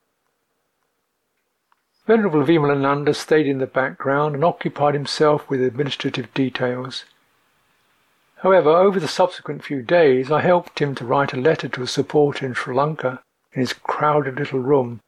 [2.07, 7.03] Venerable Vimalananda stayed in the background and occupied himself with administrative details.
[8.37, 11.87] However, over the subsequent few days, I helped him to write a letter to a
[11.87, 15.01] supporter in Sri Lanka in his crowded little room.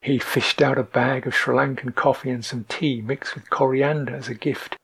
[0.00, 4.16] He fished out a bag of Sri Lankan coffee and some tea mixed with coriander
[4.16, 4.76] as a gift.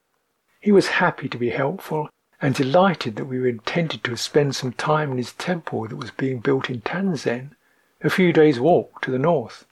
[0.61, 4.72] He was happy to be helpful and delighted that we were intended to spend some
[4.72, 7.57] time in his temple that was being built in Tansen,
[8.03, 9.66] a few days' walk to the north.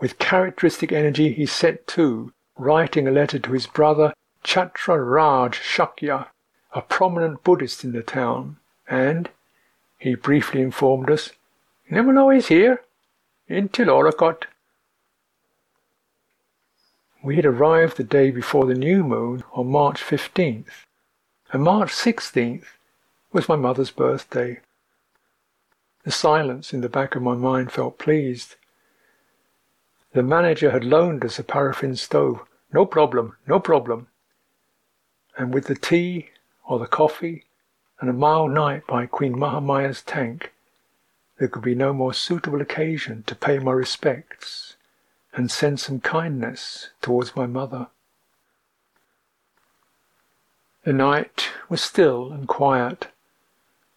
[0.00, 6.28] With characteristic energy, he set to, writing a letter to his brother Chhatra Raj Shakya,
[6.72, 9.28] a prominent Buddhist in the town, and,
[9.98, 11.32] he briefly informed us,
[11.90, 12.82] never know he's here,
[13.48, 14.44] in Tilaurakot.
[17.22, 20.84] We had arrived the day before the new moon on March 15th,
[21.52, 22.66] and March 16th
[23.32, 24.60] was my mother's birthday.
[26.04, 28.54] The silence in the back of my mind felt pleased.
[30.12, 32.40] The manager had loaned us a paraffin stove.
[32.72, 34.08] No problem, no problem.
[35.36, 36.30] And with the tea
[36.64, 37.44] or the coffee
[38.00, 40.52] and a mild night by Queen Mahamaya's tank,
[41.38, 44.76] there could be no more suitable occasion to pay my respects
[45.34, 47.88] and send some kindness towards my mother.
[50.84, 53.08] The night was still and quiet.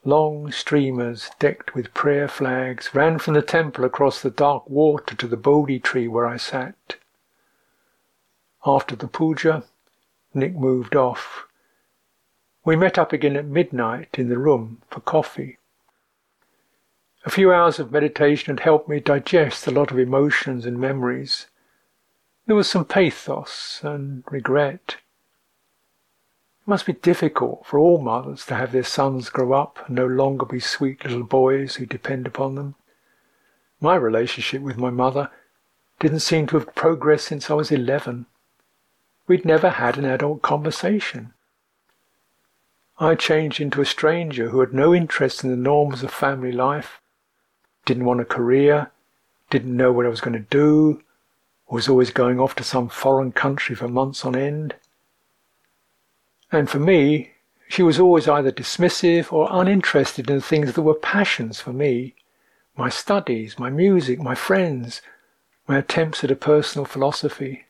[0.03, 5.27] Long streamers decked with prayer flags ran from the temple across the dark water to
[5.27, 6.95] the Bodhi tree where I sat.
[8.65, 9.63] After the puja,
[10.33, 11.45] Nick moved off.
[12.65, 15.59] We met up again at midnight in the room for coffee.
[17.23, 21.45] A few hours of meditation had helped me digest a lot of emotions and memories.
[22.47, 24.97] There was some pathos and regret.
[26.61, 30.05] It must be difficult for all mothers to have their sons grow up and no
[30.05, 32.75] longer be sweet little boys who depend upon them.
[33.79, 35.31] My relationship with my mother
[35.99, 38.27] didn't seem to have progressed since I was eleven.
[39.27, 41.33] We'd never had an adult conversation.
[42.99, 47.01] I changed into a stranger who had no interest in the norms of family life,
[47.85, 48.91] didn't want a career,
[49.49, 51.01] didn't know what I was going to do,
[51.67, 54.75] was always going off to some foreign country for months on end.
[56.51, 57.31] And for me,
[57.69, 62.15] she was always either dismissive or uninterested in the things that were passions for me,
[62.75, 65.01] my studies, my music, my friends,
[65.67, 67.65] my attempts at a personal philosophy.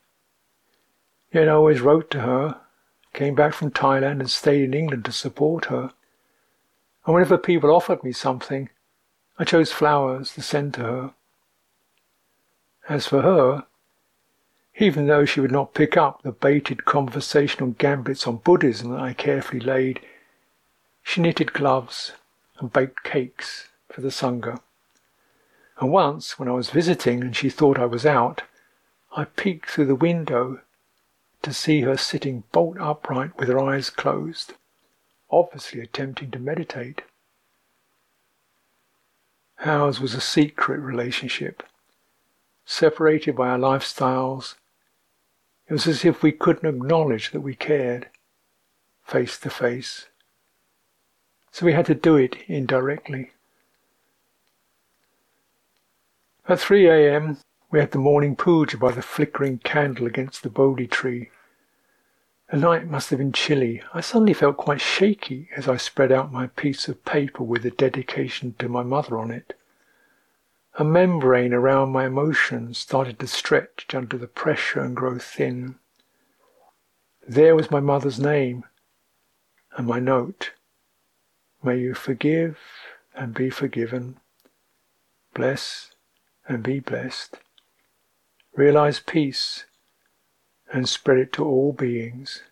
[1.32, 2.60] Yet I always wrote to her,
[3.12, 5.92] came back from Thailand and stayed in England to support her.
[7.06, 8.70] And whenever people offered me something,
[9.38, 11.14] I chose flowers to send to her.
[12.88, 13.66] As for her,
[14.78, 19.12] even though she would not pick up the baited conversational gambits on Buddhism that I
[19.12, 20.00] carefully laid,
[21.02, 22.12] she knitted gloves
[22.58, 24.60] and baked cakes for the Sangha.
[25.78, 28.42] And once, when I was visiting and she thought I was out,
[29.14, 30.60] I peeked through the window
[31.42, 34.54] to see her sitting bolt upright with her eyes closed,
[35.30, 37.02] obviously attempting to meditate.
[39.64, 41.62] Ours was a secret relationship,
[42.64, 44.54] separated by our lifestyles.
[45.72, 48.10] It was as if we couldn't acknowledge that we cared,
[49.04, 50.08] face to face.
[51.50, 53.30] So we had to do it indirectly.
[56.46, 57.38] At 3 a.m.,
[57.70, 61.30] we had the morning puja by the flickering candle against the Bodhi tree.
[62.50, 63.82] The night must have been chilly.
[63.94, 67.70] I suddenly felt quite shaky as I spread out my piece of paper with the
[67.70, 69.54] dedication to my mother on it.
[70.76, 75.78] A membrane around my emotions started to stretch under the pressure and grow thin.
[77.28, 78.64] There was my mother's name
[79.76, 80.52] and my note.
[81.62, 82.58] May you forgive
[83.14, 84.18] and be forgiven.
[85.34, 85.92] Bless
[86.48, 87.36] and be blessed.
[88.54, 89.66] Realize peace
[90.72, 92.42] and spread it to all beings.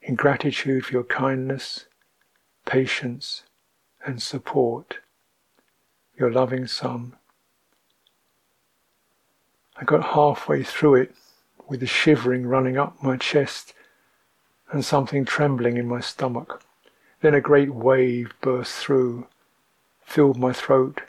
[0.00, 1.86] In gratitude for your kindness,
[2.64, 3.42] patience,
[4.04, 4.98] and support,
[6.18, 7.14] your loving son.
[9.76, 11.14] I got halfway through it
[11.68, 13.74] with the shivering running up my chest
[14.70, 16.62] and something trembling in my stomach.
[17.20, 19.26] Then a great wave burst through,
[20.04, 21.02] filled my throat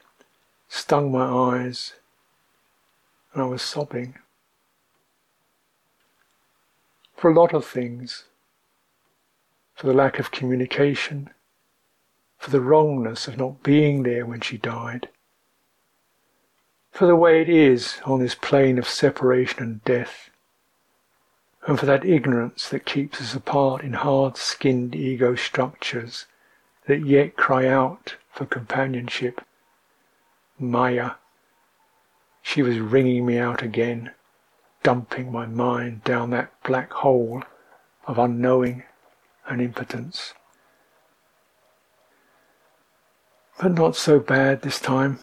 [0.69, 1.93] stung my eyes,
[3.33, 4.15] and I was sobbing.
[7.15, 8.25] For a lot of things,
[9.75, 11.29] for the lack of communication,
[12.37, 15.09] for the wrongness of not being there when she died,
[16.91, 20.29] for the way it is on this plane of separation and death,
[21.65, 26.25] and for that ignorance that keeps us apart in hard skinned ego structures
[26.85, 29.41] that yet cry out for companionship
[30.59, 31.11] Maya.
[32.41, 34.11] She was wringing me out again,
[34.81, 37.43] dumping my mind down that black hole
[38.07, 38.83] of unknowing
[39.47, 40.33] and impotence.
[43.59, 45.19] But not so bad this time.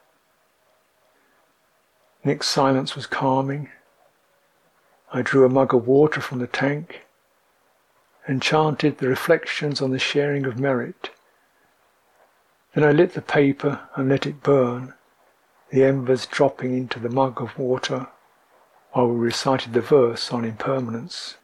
[2.25, 3.69] Nick's silence was calming.
[5.13, 7.03] I drew a mug of water from the tank
[8.27, 11.11] and chanted the reflections on the sharing of merit.
[12.75, 14.95] Then I lit the paper and let it burn
[15.71, 18.09] the embers dropping into the mug of water
[18.93, 21.37] while we recited the verse on impermanence.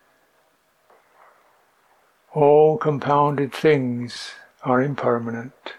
[2.33, 4.33] All compounded things
[4.63, 5.75] are impermanent,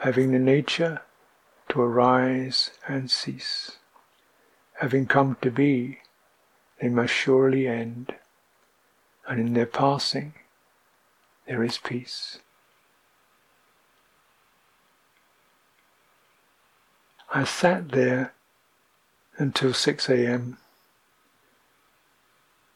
[0.00, 1.02] having the nature
[1.68, 3.72] to arise and cease.
[4.80, 5.98] Having come to be,
[6.80, 8.14] they must surely end,
[9.28, 10.32] and in their passing
[11.46, 12.38] there is peace.
[17.32, 18.32] I sat there
[19.36, 20.56] until 6 a.m.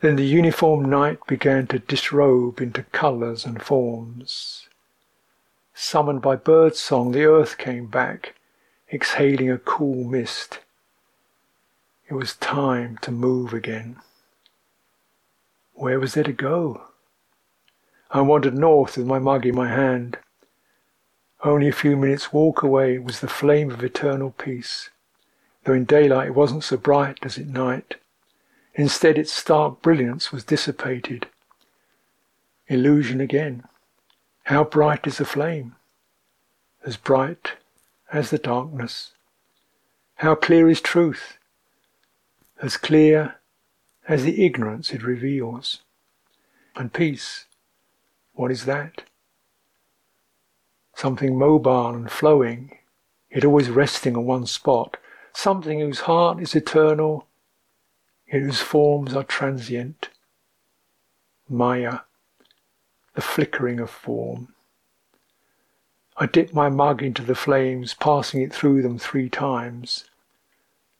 [0.00, 4.68] Then the uniform night began to disrobe into colours and forms.
[5.74, 8.36] Summoned by bird song, the earth came back,
[8.92, 10.60] exhaling a cool mist.
[12.08, 13.96] It was time to move again.
[15.74, 16.82] Where was there to go?
[18.12, 20.18] I wandered north with my mug in my hand.
[21.42, 24.90] Only a few minutes' walk away was the flame of eternal peace,
[25.64, 27.96] though in daylight it wasn't so bright as at night.
[28.74, 31.26] Instead, its stark brilliance was dissipated.
[32.68, 33.64] Illusion again.
[34.44, 35.76] How bright is the flame?
[36.84, 37.52] As bright
[38.12, 39.12] as the darkness.
[40.16, 41.38] How clear is truth?
[42.62, 43.36] As clear
[44.06, 45.80] as the ignorance it reveals.
[46.76, 47.46] And peace,
[48.34, 49.04] what is that?
[50.94, 52.78] something mobile and flowing,
[53.30, 54.96] yet always resting on one spot,
[55.32, 57.26] something whose heart is eternal,
[58.32, 60.08] yet whose forms are transient.
[61.48, 62.00] Maya,
[63.14, 64.54] the flickering of form.
[66.16, 70.04] I dip my mug into the flames, passing it through them three times.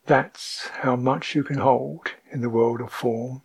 [0.07, 3.43] That's how much you can hold in the world of form.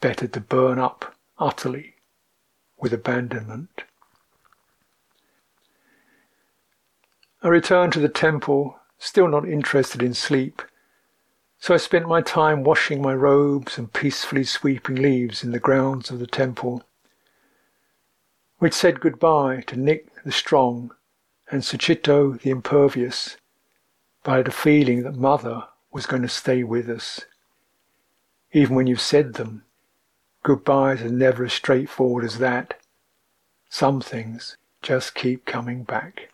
[0.00, 1.94] Better to burn up utterly
[2.78, 3.84] with abandonment.
[7.42, 10.60] I returned to the temple, still not interested in sleep,
[11.58, 16.10] so I spent my time washing my robes and peacefully sweeping leaves in the grounds
[16.10, 16.84] of the temple.
[18.60, 20.92] We'd said goodbye to Nick the Strong
[21.50, 23.36] and Sucitto the Impervious,
[24.22, 27.22] but I had a feeling that Mother was going to stay with us.
[28.52, 29.64] Even when you've said them,
[30.42, 32.74] goodbyes are never as straightforward as that.
[33.68, 36.30] Some things just keep coming back.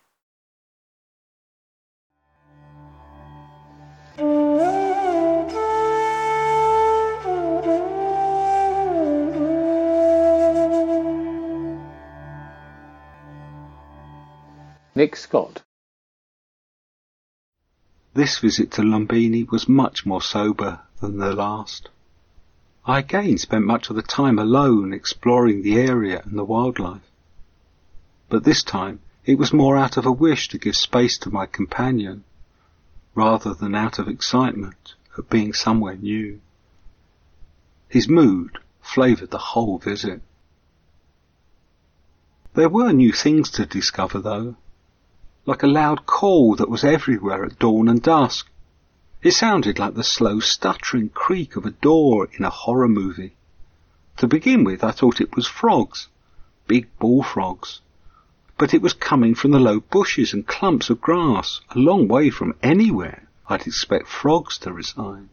[14.97, 15.61] Nick Scott.
[18.13, 21.89] This visit to Lumbini was much more sober than the last.
[22.85, 27.11] I again spent much of the time alone exploring the area and the wildlife.
[28.29, 31.45] But this time it was more out of a wish to give space to my
[31.45, 32.23] companion,
[33.15, 36.39] rather than out of excitement at being somewhere new.
[37.89, 40.21] His mood flavoured the whole visit.
[42.53, 44.55] There were new things to discover though,
[45.45, 48.47] like a loud call that was everywhere at dawn and dusk.
[49.21, 53.35] It sounded like the slow stuttering creak of a door in a horror movie.
[54.17, 56.07] To begin with, I thought it was frogs,
[56.67, 57.81] big bullfrogs.
[58.57, 62.29] But it was coming from the low bushes and clumps of grass, a long way
[62.29, 65.29] from anywhere I'd expect frogs to reside.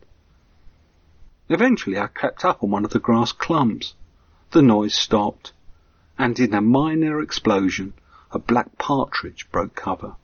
[1.48, 3.94] Eventually I crept up on one of the grass clumps.
[4.50, 5.52] The noise stopped,
[6.18, 7.94] and in a minor explosion
[8.32, 10.16] a black partridge broke cover.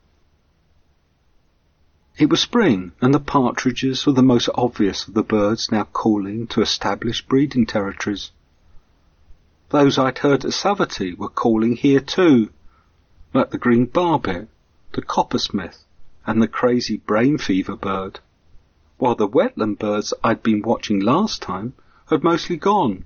[2.17, 6.47] It was spring, and the partridges were the most obvious of the birds now calling
[6.47, 8.31] to establish breeding territories.
[9.69, 12.49] Those I'd heard at Savatthi were calling here too,
[13.33, 14.49] like the green barbet,
[14.93, 15.85] the coppersmith,
[16.25, 18.19] and the crazy brain fever bird,
[18.97, 21.73] while the wetland birds I'd been watching last time
[22.07, 23.05] had mostly gone,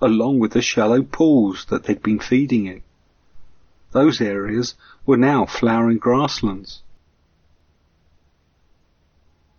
[0.00, 2.83] along with the shallow pools that they'd been feeding in.
[3.94, 4.74] Those areas
[5.06, 6.82] were now flowering grasslands.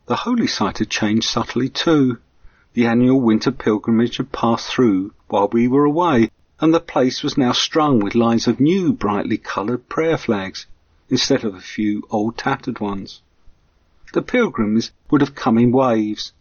[0.08, 2.18] The holy site had changed subtly too.
[2.74, 7.38] The annual winter pilgrimage had passed through while we were away, and the place was
[7.38, 10.66] now strung with lines of new brightly coloured prayer flags,
[11.10, 13.22] instead of a few old tattered ones.
[14.12, 16.34] The pilgrims would have come in waves,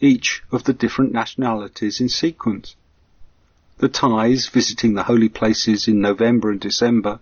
[0.00, 2.74] each of the different nationalities in sequence.
[3.78, 7.20] The Thais visiting the holy places in November and December,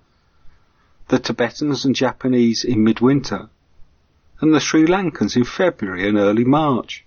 [1.09, 3.51] the Tibetans and Japanese in midwinter,
[4.41, 7.05] and the Sri Lankans in February and early March,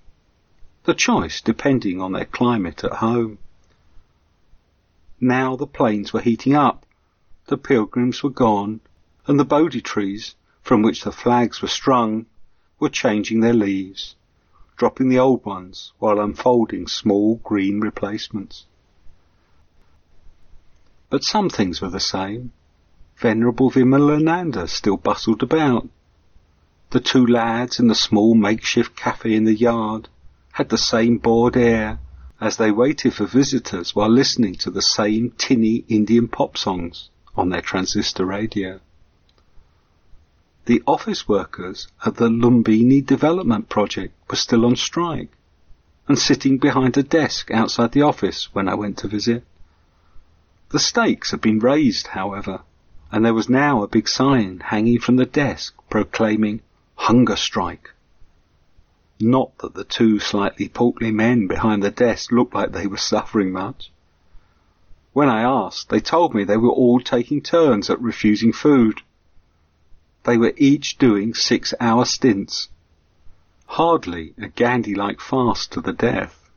[0.84, 3.40] the choice depending on their climate at home.
[5.20, 6.86] Now the plains were heating up,
[7.48, 8.82] the pilgrims were gone,
[9.26, 12.28] and the Bodhi trees, from which the flags were strung,
[12.80, 14.16] were changing their leaves,
[14.76, 18.66] dropping the old ones while unfolding small green replacements.
[21.10, 22.52] But some things were the same.
[23.20, 25.90] Venerable Vimalananda still bustled about.
[26.92, 30.08] The two lads in the small makeshift cafe in the yard
[30.52, 32.00] had the same bored air
[32.40, 37.50] as they waited for visitors while listening to the same tinny Indian pop songs on
[37.50, 38.80] their transistor radio.
[40.66, 45.32] The office workers at the Lumbini Development Project were still on strike
[46.08, 49.44] and sitting behind a desk outside the office when I went to visit.
[50.70, 52.62] The stakes had been raised, however,
[53.12, 56.62] and there was now a big sign hanging from the desk proclaiming
[56.96, 57.92] hunger strike.
[59.20, 63.52] Not that the two slightly portly men behind the desk looked like they were suffering
[63.52, 63.92] much.
[65.14, 69.02] When I asked, they told me they were all taking turns at refusing food.
[70.24, 72.70] They were each doing six hour stints.
[73.66, 76.50] Hardly a Gandhi-like fast to the death.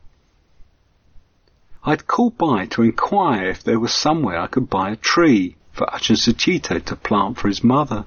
[1.83, 5.87] I'd called by to inquire if there was somewhere I could buy a tree for
[5.87, 8.05] Ajahn to plant for his mother.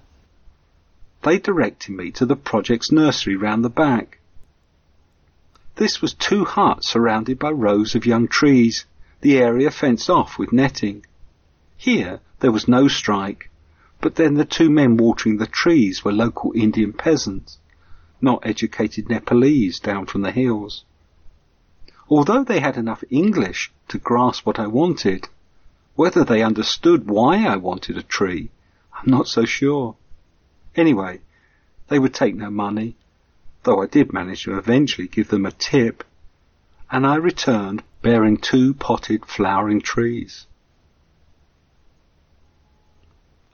[1.22, 4.18] They directed me to the project's nursery round the back.
[5.76, 8.84] This was two huts surrounded by rows of young trees,
[9.22, 11.04] the area fenced off with netting.
[11.76, 13.50] Here there was no strike,
[14.00, 17.58] but then the two men watering the trees were local Indian peasants,
[18.20, 20.84] not educated Nepalese down from the hills.
[22.08, 25.28] Although they had enough English to grasp what I wanted,
[25.96, 28.50] whether they understood why I wanted a tree,
[28.92, 29.96] I'm not so sure.
[30.74, 31.20] Anyway,
[31.88, 32.96] they would take no money,
[33.62, 36.04] though I did manage to eventually give them a tip,
[36.90, 40.46] and I returned bearing two potted flowering trees.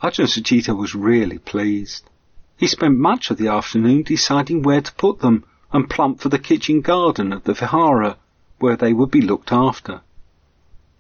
[0.03, 2.09] Ajahn Sucitto was really pleased.
[2.57, 6.39] He spent much of the afternoon deciding where to put them and plumped for the
[6.39, 8.17] kitchen garden of the Vihara,
[8.59, 10.01] where they would be looked after.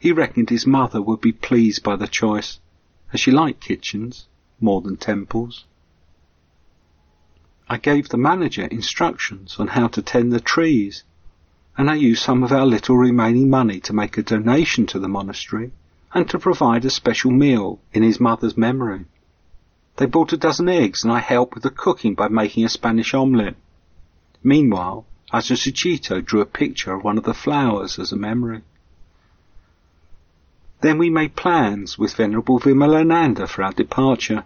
[0.00, 2.58] He reckoned his mother would be pleased by the choice,
[3.12, 4.26] as she liked kitchens
[4.58, 5.66] more than temples.
[7.68, 11.04] I gave the manager instructions on how to tend the trees,
[11.76, 15.06] and I used some of our little remaining money to make a donation to the
[15.06, 15.70] monastery
[16.14, 19.04] and to provide a special meal in his mother's memory.
[19.96, 23.12] They bought a dozen eggs and I helped with the cooking by making a Spanish
[23.12, 23.56] omelette.
[24.42, 28.62] Meanwhile, Ajahn drew a picture of one of the flowers as a memory.
[30.80, 34.44] Then we made plans with Venerable Vimalananda for our departure.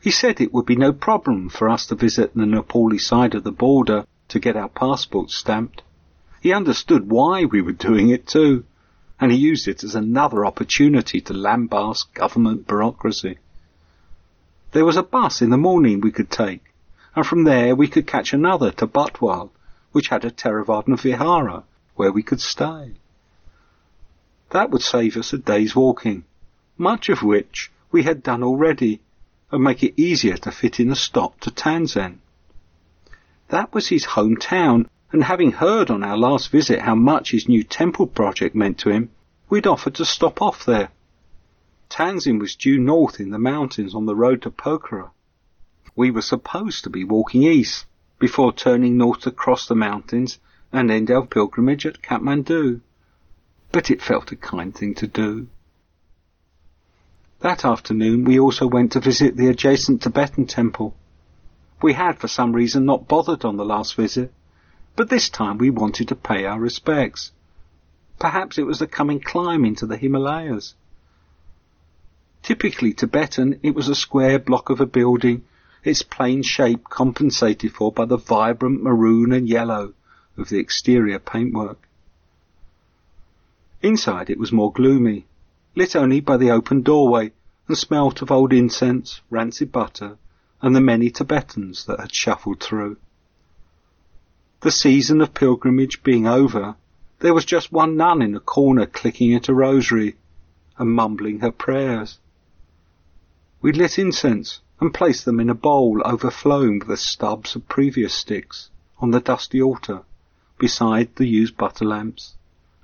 [0.00, 3.44] He said it would be no problem for us to visit the Nepali side of
[3.44, 5.82] the border to get our passports stamped.
[6.40, 8.64] He understood why we were doing it too,
[9.20, 13.38] and he used it as another opportunity to lambast government bureaucracy.
[14.72, 16.64] There was a bus in the morning we could take,
[17.14, 19.50] and from there we could catch another to Butwal,
[19.92, 21.64] which had a Theravada Vihara
[21.96, 22.94] where we could stay.
[24.54, 26.22] That would save us a day's walking,
[26.78, 29.00] much of which we had done already,
[29.50, 32.20] and make it easier to fit in a stop to Tansen.
[33.48, 37.64] That was his hometown, and having heard on our last visit how much his new
[37.64, 39.10] temple project meant to him,
[39.48, 40.90] we'd offered to stop off there.
[41.88, 45.10] Tansen was due north in the mountains on the road to Pokhara.
[45.96, 47.86] We were supposed to be walking east
[48.20, 50.38] before turning north to cross the mountains
[50.72, 52.82] and end our pilgrimage at Kathmandu.
[53.74, 55.48] But it felt a kind thing to do.
[57.40, 60.94] That afternoon we also went to visit the adjacent Tibetan temple.
[61.82, 64.32] We had for some reason not bothered on the last visit,
[64.94, 67.32] but this time we wanted to pay our respects.
[68.20, 70.76] Perhaps it was the coming climb into the Himalayas.
[72.44, 75.42] Typically Tibetan, it was a square block of a building,
[75.82, 79.94] its plain shape compensated for by the vibrant maroon and yellow
[80.36, 81.88] of the exterior paintwork.
[83.84, 85.26] Inside it was more gloomy,
[85.76, 87.32] lit only by the open doorway
[87.68, 90.16] and smelt of old incense, rancid butter,
[90.62, 92.96] and the many Tibetans that had shuffled through.
[94.62, 96.76] The season of pilgrimage being over,
[97.18, 100.16] there was just one nun in a corner clicking at a rosary
[100.78, 102.18] and mumbling her prayers.
[103.60, 108.14] We lit incense and placed them in a bowl overflowing with the stubs of previous
[108.14, 108.70] sticks
[109.00, 110.04] on the dusty altar
[110.58, 112.32] beside the used butter lamps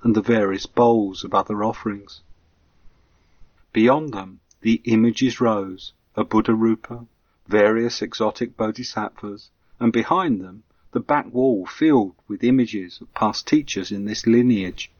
[0.03, 2.21] and the various bowls of other offerings.
[3.73, 7.05] Beyond them, the images rose, a Buddha Rupa,
[7.47, 9.49] various exotic bodhisattvas,
[9.79, 14.91] and behind them, the back wall filled with images of past teachers in this lineage,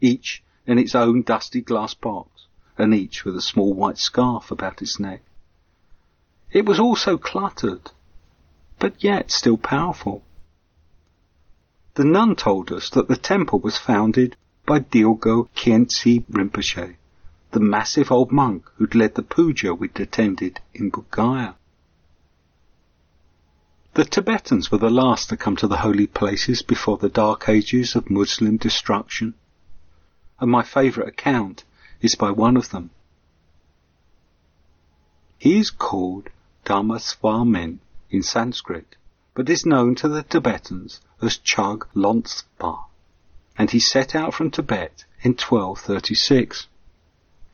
[0.00, 2.46] each in its own dusty glass box,
[2.76, 5.22] and each with a small white scarf about its neck.
[6.52, 7.90] It was all so cluttered,
[8.78, 10.22] but yet still powerful.
[12.00, 14.34] The nun told us that the temple was founded
[14.64, 16.96] by Dilgo Khyentse Rinpoche,
[17.50, 21.54] the massive old monk who'd led the puja we'd attended in Bodh Gaya.
[23.92, 27.94] The Tibetans were the last to come to the holy places before the dark ages
[27.94, 29.34] of Muslim destruction,
[30.40, 31.64] and my favourite account
[32.00, 32.88] is by one of them.
[35.36, 36.30] He is called
[36.64, 38.96] Dharmasvamin in Sanskrit,
[39.34, 42.84] but is known to the Tibetans as Chug Lomtspa,
[43.58, 46.66] and he set out from Tibet in 1236.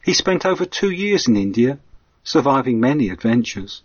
[0.04, 1.78] He spent over two years in India,
[2.22, 3.82] surviving many adventures.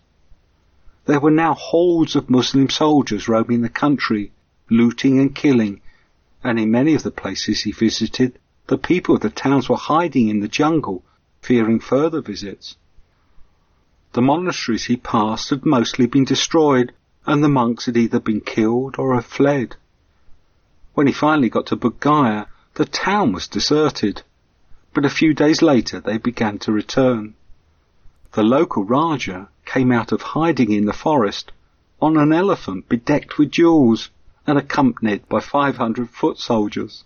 [1.05, 4.31] There were now hordes of Muslim soldiers roaming the country,
[4.69, 5.81] looting and killing,
[6.43, 10.29] and in many of the places he visited, the people of the towns were hiding
[10.29, 11.03] in the jungle,
[11.41, 12.77] fearing further visits.
[14.13, 16.93] The monasteries he passed had mostly been destroyed,
[17.25, 19.75] and the monks had either been killed or had fled.
[20.93, 24.23] When he finally got to Bodh Gaya, the town was deserted,
[24.93, 27.35] but a few days later they began to return.
[28.33, 31.51] The local Raja came out of hiding in the forest
[32.01, 34.09] on an elephant bedecked with jewels
[34.47, 37.03] and accompanied by 500 foot soldiers.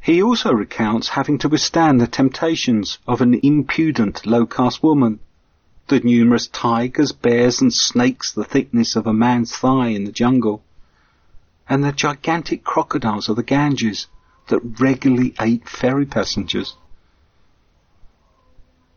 [0.00, 5.20] He also recounts having to withstand the temptations of an impudent low caste woman,
[5.90, 10.62] the numerous tigers, bears and snakes the thickness of a man's thigh in the jungle,
[11.68, 14.06] and the gigantic crocodiles of the Ganges
[14.46, 16.76] that regularly ate ferry passengers.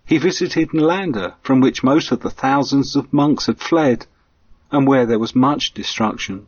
[0.05, 4.05] He visited Nalanda, from which most of the thousands of monks had fled,
[4.71, 6.45] and where there was much destruction.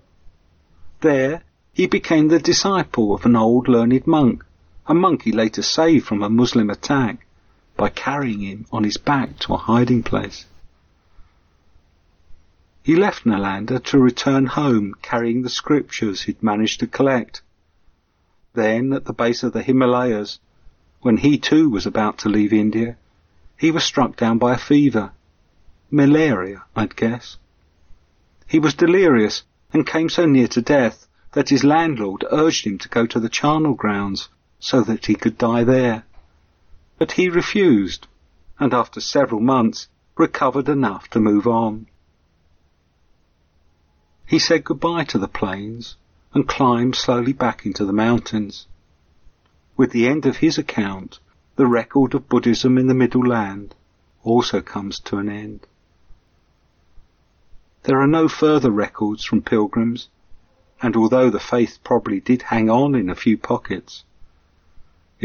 [1.02, 1.42] There
[1.74, 4.46] he became the disciple of an old learned monk,
[4.86, 7.25] a monk he later saved from a Muslim attack
[7.78, 10.46] by carrying him on his back to a hiding place.
[12.84, 17.42] He left Nalanda to return home carrying the scriptures he'd managed to collect.
[18.54, 20.40] Then, at the base of the Himalayas,
[21.02, 22.96] when he too was about to leave India,
[23.58, 25.12] he was struck down by a fever.
[25.90, 27.38] Malaria, I'd guess.
[28.48, 32.90] He was delirious and came so near to death that his landlord urged him to
[32.90, 36.06] go to the charnel grounds so that he could die there.
[36.98, 38.08] But he refused,
[38.60, 41.88] and after several months recovered enough to move on.
[44.26, 45.98] He said goodbye to the plains
[46.34, 48.68] and climbed slowly back into the mountains.
[49.78, 51.20] With the end of his account,
[51.58, 53.76] the record of Buddhism in the Middle Land
[54.24, 55.68] also comes to an end.
[57.84, 60.10] There are no further records from pilgrims,
[60.82, 64.04] and although the faith probably did hang on in a few pockets,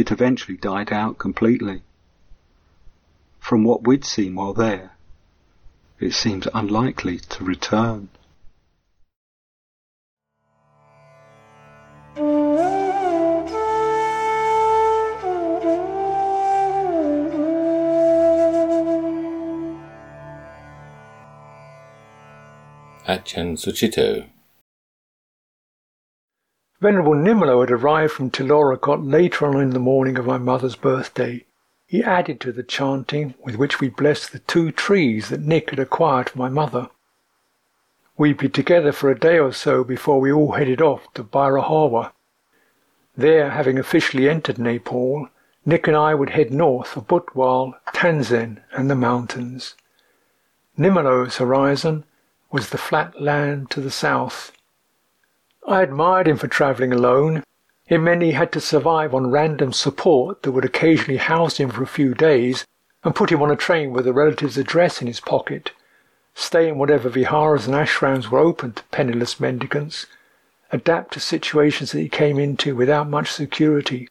[0.00, 1.82] it eventually died out completely.
[3.38, 4.92] From what we'd seen while there,
[5.98, 8.08] it seems unlikely to return.
[23.06, 24.30] Ajahn Sucitto.
[26.80, 31.44] Venerable Nimalo had arrived from Tilaurakot later on in the morning of my mother's birthday.
[31.86, 35.78] He added to the chanting with which we blessed the two trees that Nick had
[35.78, 36.88] acquired for my mother.
[38.16, 42.12] We'd be together for a day or so before we all headed off to Bhairahava.
[43.14, 45.28] There, having officially entered Nepal,
[45.66, 49.74] Nick and I would head north for Butwal, Tansen, and the mountains.
[50.78, 52.04] Nimalo's horizon
[52.50, 54.52] was the flat land to the south.
[55.66, 57.44] I admired him for travelling alone.
[57.86, 61.82] It meant he had to survive on random support that would occasionally house him for
[61.82, 62.64] a few days
[63.04, 65.72] and put him on a train with a relative's address in his pocket,
[66.34, 70.06] stay in whatever viharas and ashrams were open to penniless mendicants,
[70.70, 74.08] adapt to situations that he came into without much security.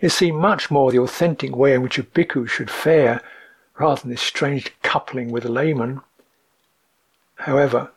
[0.00, 3.22] It seemed much more the authentic way in which a bhikkhu should fare
[3.78, 6.00] rather than this strange coupling with a layman.
[7.36, 7.90] However,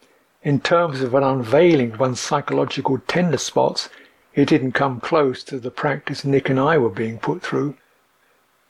[0.46, 3.90] in terms of an unveiling of one's psychological tender spots,
[4.36, 7.76] it didn't come close to the practice Nick and I were being put through.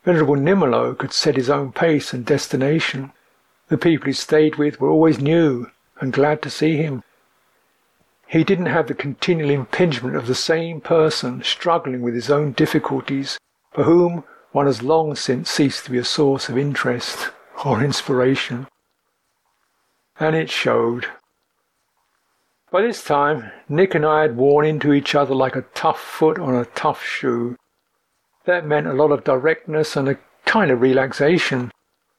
[0.06, 3.12] Venerable Nimalo could set his own pace and destination.
[3.68, 5.70] The people he stayed with were always new
[6.00, 7.04] and glad to see him.
[8.26, 13.38] He didn't have the continual impingement of the same person struggling with his own difficulties,
[13.74, 14.24] for whom
[14.54, 17.32] one has long since ceased to be a source of interest
[17.66, 18.68] or inspiration
[20.20, 21.08] and it showed.
[22.72, 26.40] By this time, Nick and I had worn into each other like a tough foot
[26.40, 27.56] on a tough shoe.
[28.46, 31.72] That meant a lot of directness and a kind of relaxation.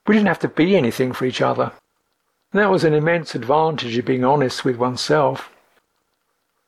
[0.07, 1.73] We didn't have to be anything for each other.
[2.53, 5.51] And that was an immense advantage of being honest with oneself.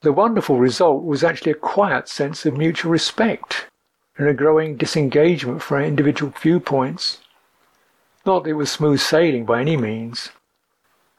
[0.03, 3.67] The wonderful result was actually a quiet sense of mutual respect
[4.17, 7.19] and a growing disengagement from our individual viewpoints.
[8.27, 10.31] Not that it was smooth sailing by any means.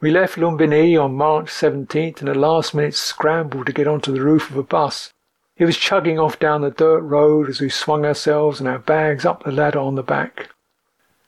[0.02, 4.22] We left Lumbini on March 17th in a last minute scramble to get onto the
[4.22, 5.12] roof of a bus.
[5.58, 9.26] It was chugging off down the dirt road as we swung ourselves and our bags
[9.26, 10.52] up the ladder on the back.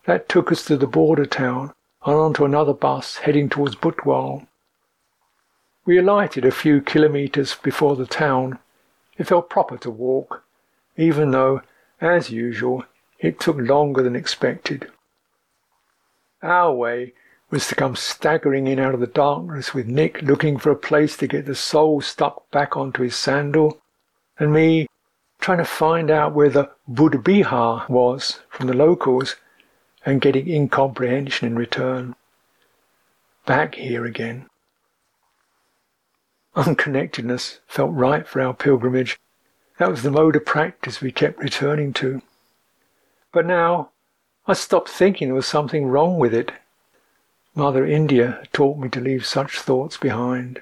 [0.05, 1.73] That took us to the border town
[2.05, 4.47] and onto another bus heading towards Butwal.
[5.83, 8.57] We alighted a few kilometres before the town.
[9.17, 10.45] It felt proper to walk,
[10.95, 11.61] even though,
[11.99, 12.85] as usual,
[13.19, 14.89] it took longer than expected.
[16.41, 17.13] Our way
[17.51, 21.17] was to come staggering in out of the darkness with Nick looking for a place
[21.17, 23.77] to get the sole stuck back onto his sandal,
[24.39, 24.87] and me
[25.41, 29.35] trying to find out where the Buddha Bihar was from the locals
[30.05, 32.15] and getting incomprehension in return.
[33.45, 34.45] Back here again.
[36.55, 39.19] Unconnectedness felt right for our pilgrimage.
[39.77, 42.21] That was the mode of practice we kept returning to.
[43.33, 43.89] But now
[44.47, 46.51] I stopped thinking there was something wrong with it
[47.53, 50.61] Mother India taught me to leave such thoughts behind.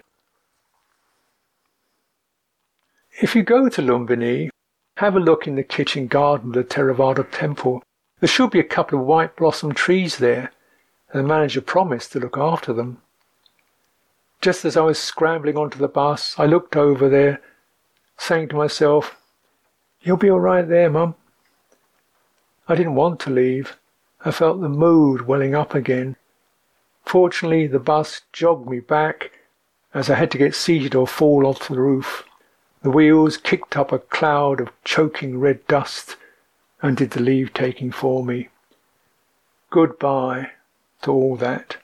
[3.22, 4.50] If you go to Lumbini,
[4.98, 7.84] have a look in the kitchen garden of the Theravada temple.
[8.20, 10.52] There should be a couple of white blossom trees there,
[11.12, 13.02] and the manager promised to look after them.
[14.42, 17.42] Just as I was scrambling onto the bus, I looked over there,
[18.18, 19.16] saying to myself,
[20.02, 21.16] You'll be all right there, Mum.
[22.68, 23.78] I didn't want to leave.
[24.26, 26.16] I felt the mood welling up again,
[27.06, 29.32] Fortunately, the bus jogged me back
[29.94, 32.24] as I had to get seated or fall off the roof.
[32.84, 36.16] The wheels kicked up a cloud of choking red dust
[36.82, 38.50] and did the leave taking for me.
[39.70, 40.52] Goodbye
[41.02, 41.78] to all that.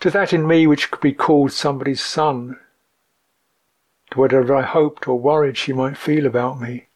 [0.00, 2.58] to that in me which could be called somebody's son,
[4.10, 6.86] to whatever I hoped or worried she might feel about me,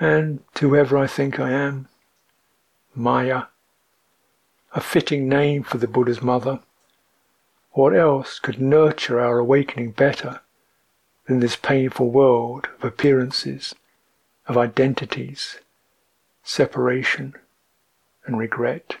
[0.00, 1.88] and to whoever I think I am,
[2.94, 3.44] Maya,
[4.74, 6.60] a fitting name for the Buddha's mother.
[7.72, 10.40] What else could nurture our awakening better
[11.26, 13.74] than this painful world of appearances,
[14.46, 15.58] of identities,
[16.42, 17.34] separation,
[18.24, 18.96] and regret?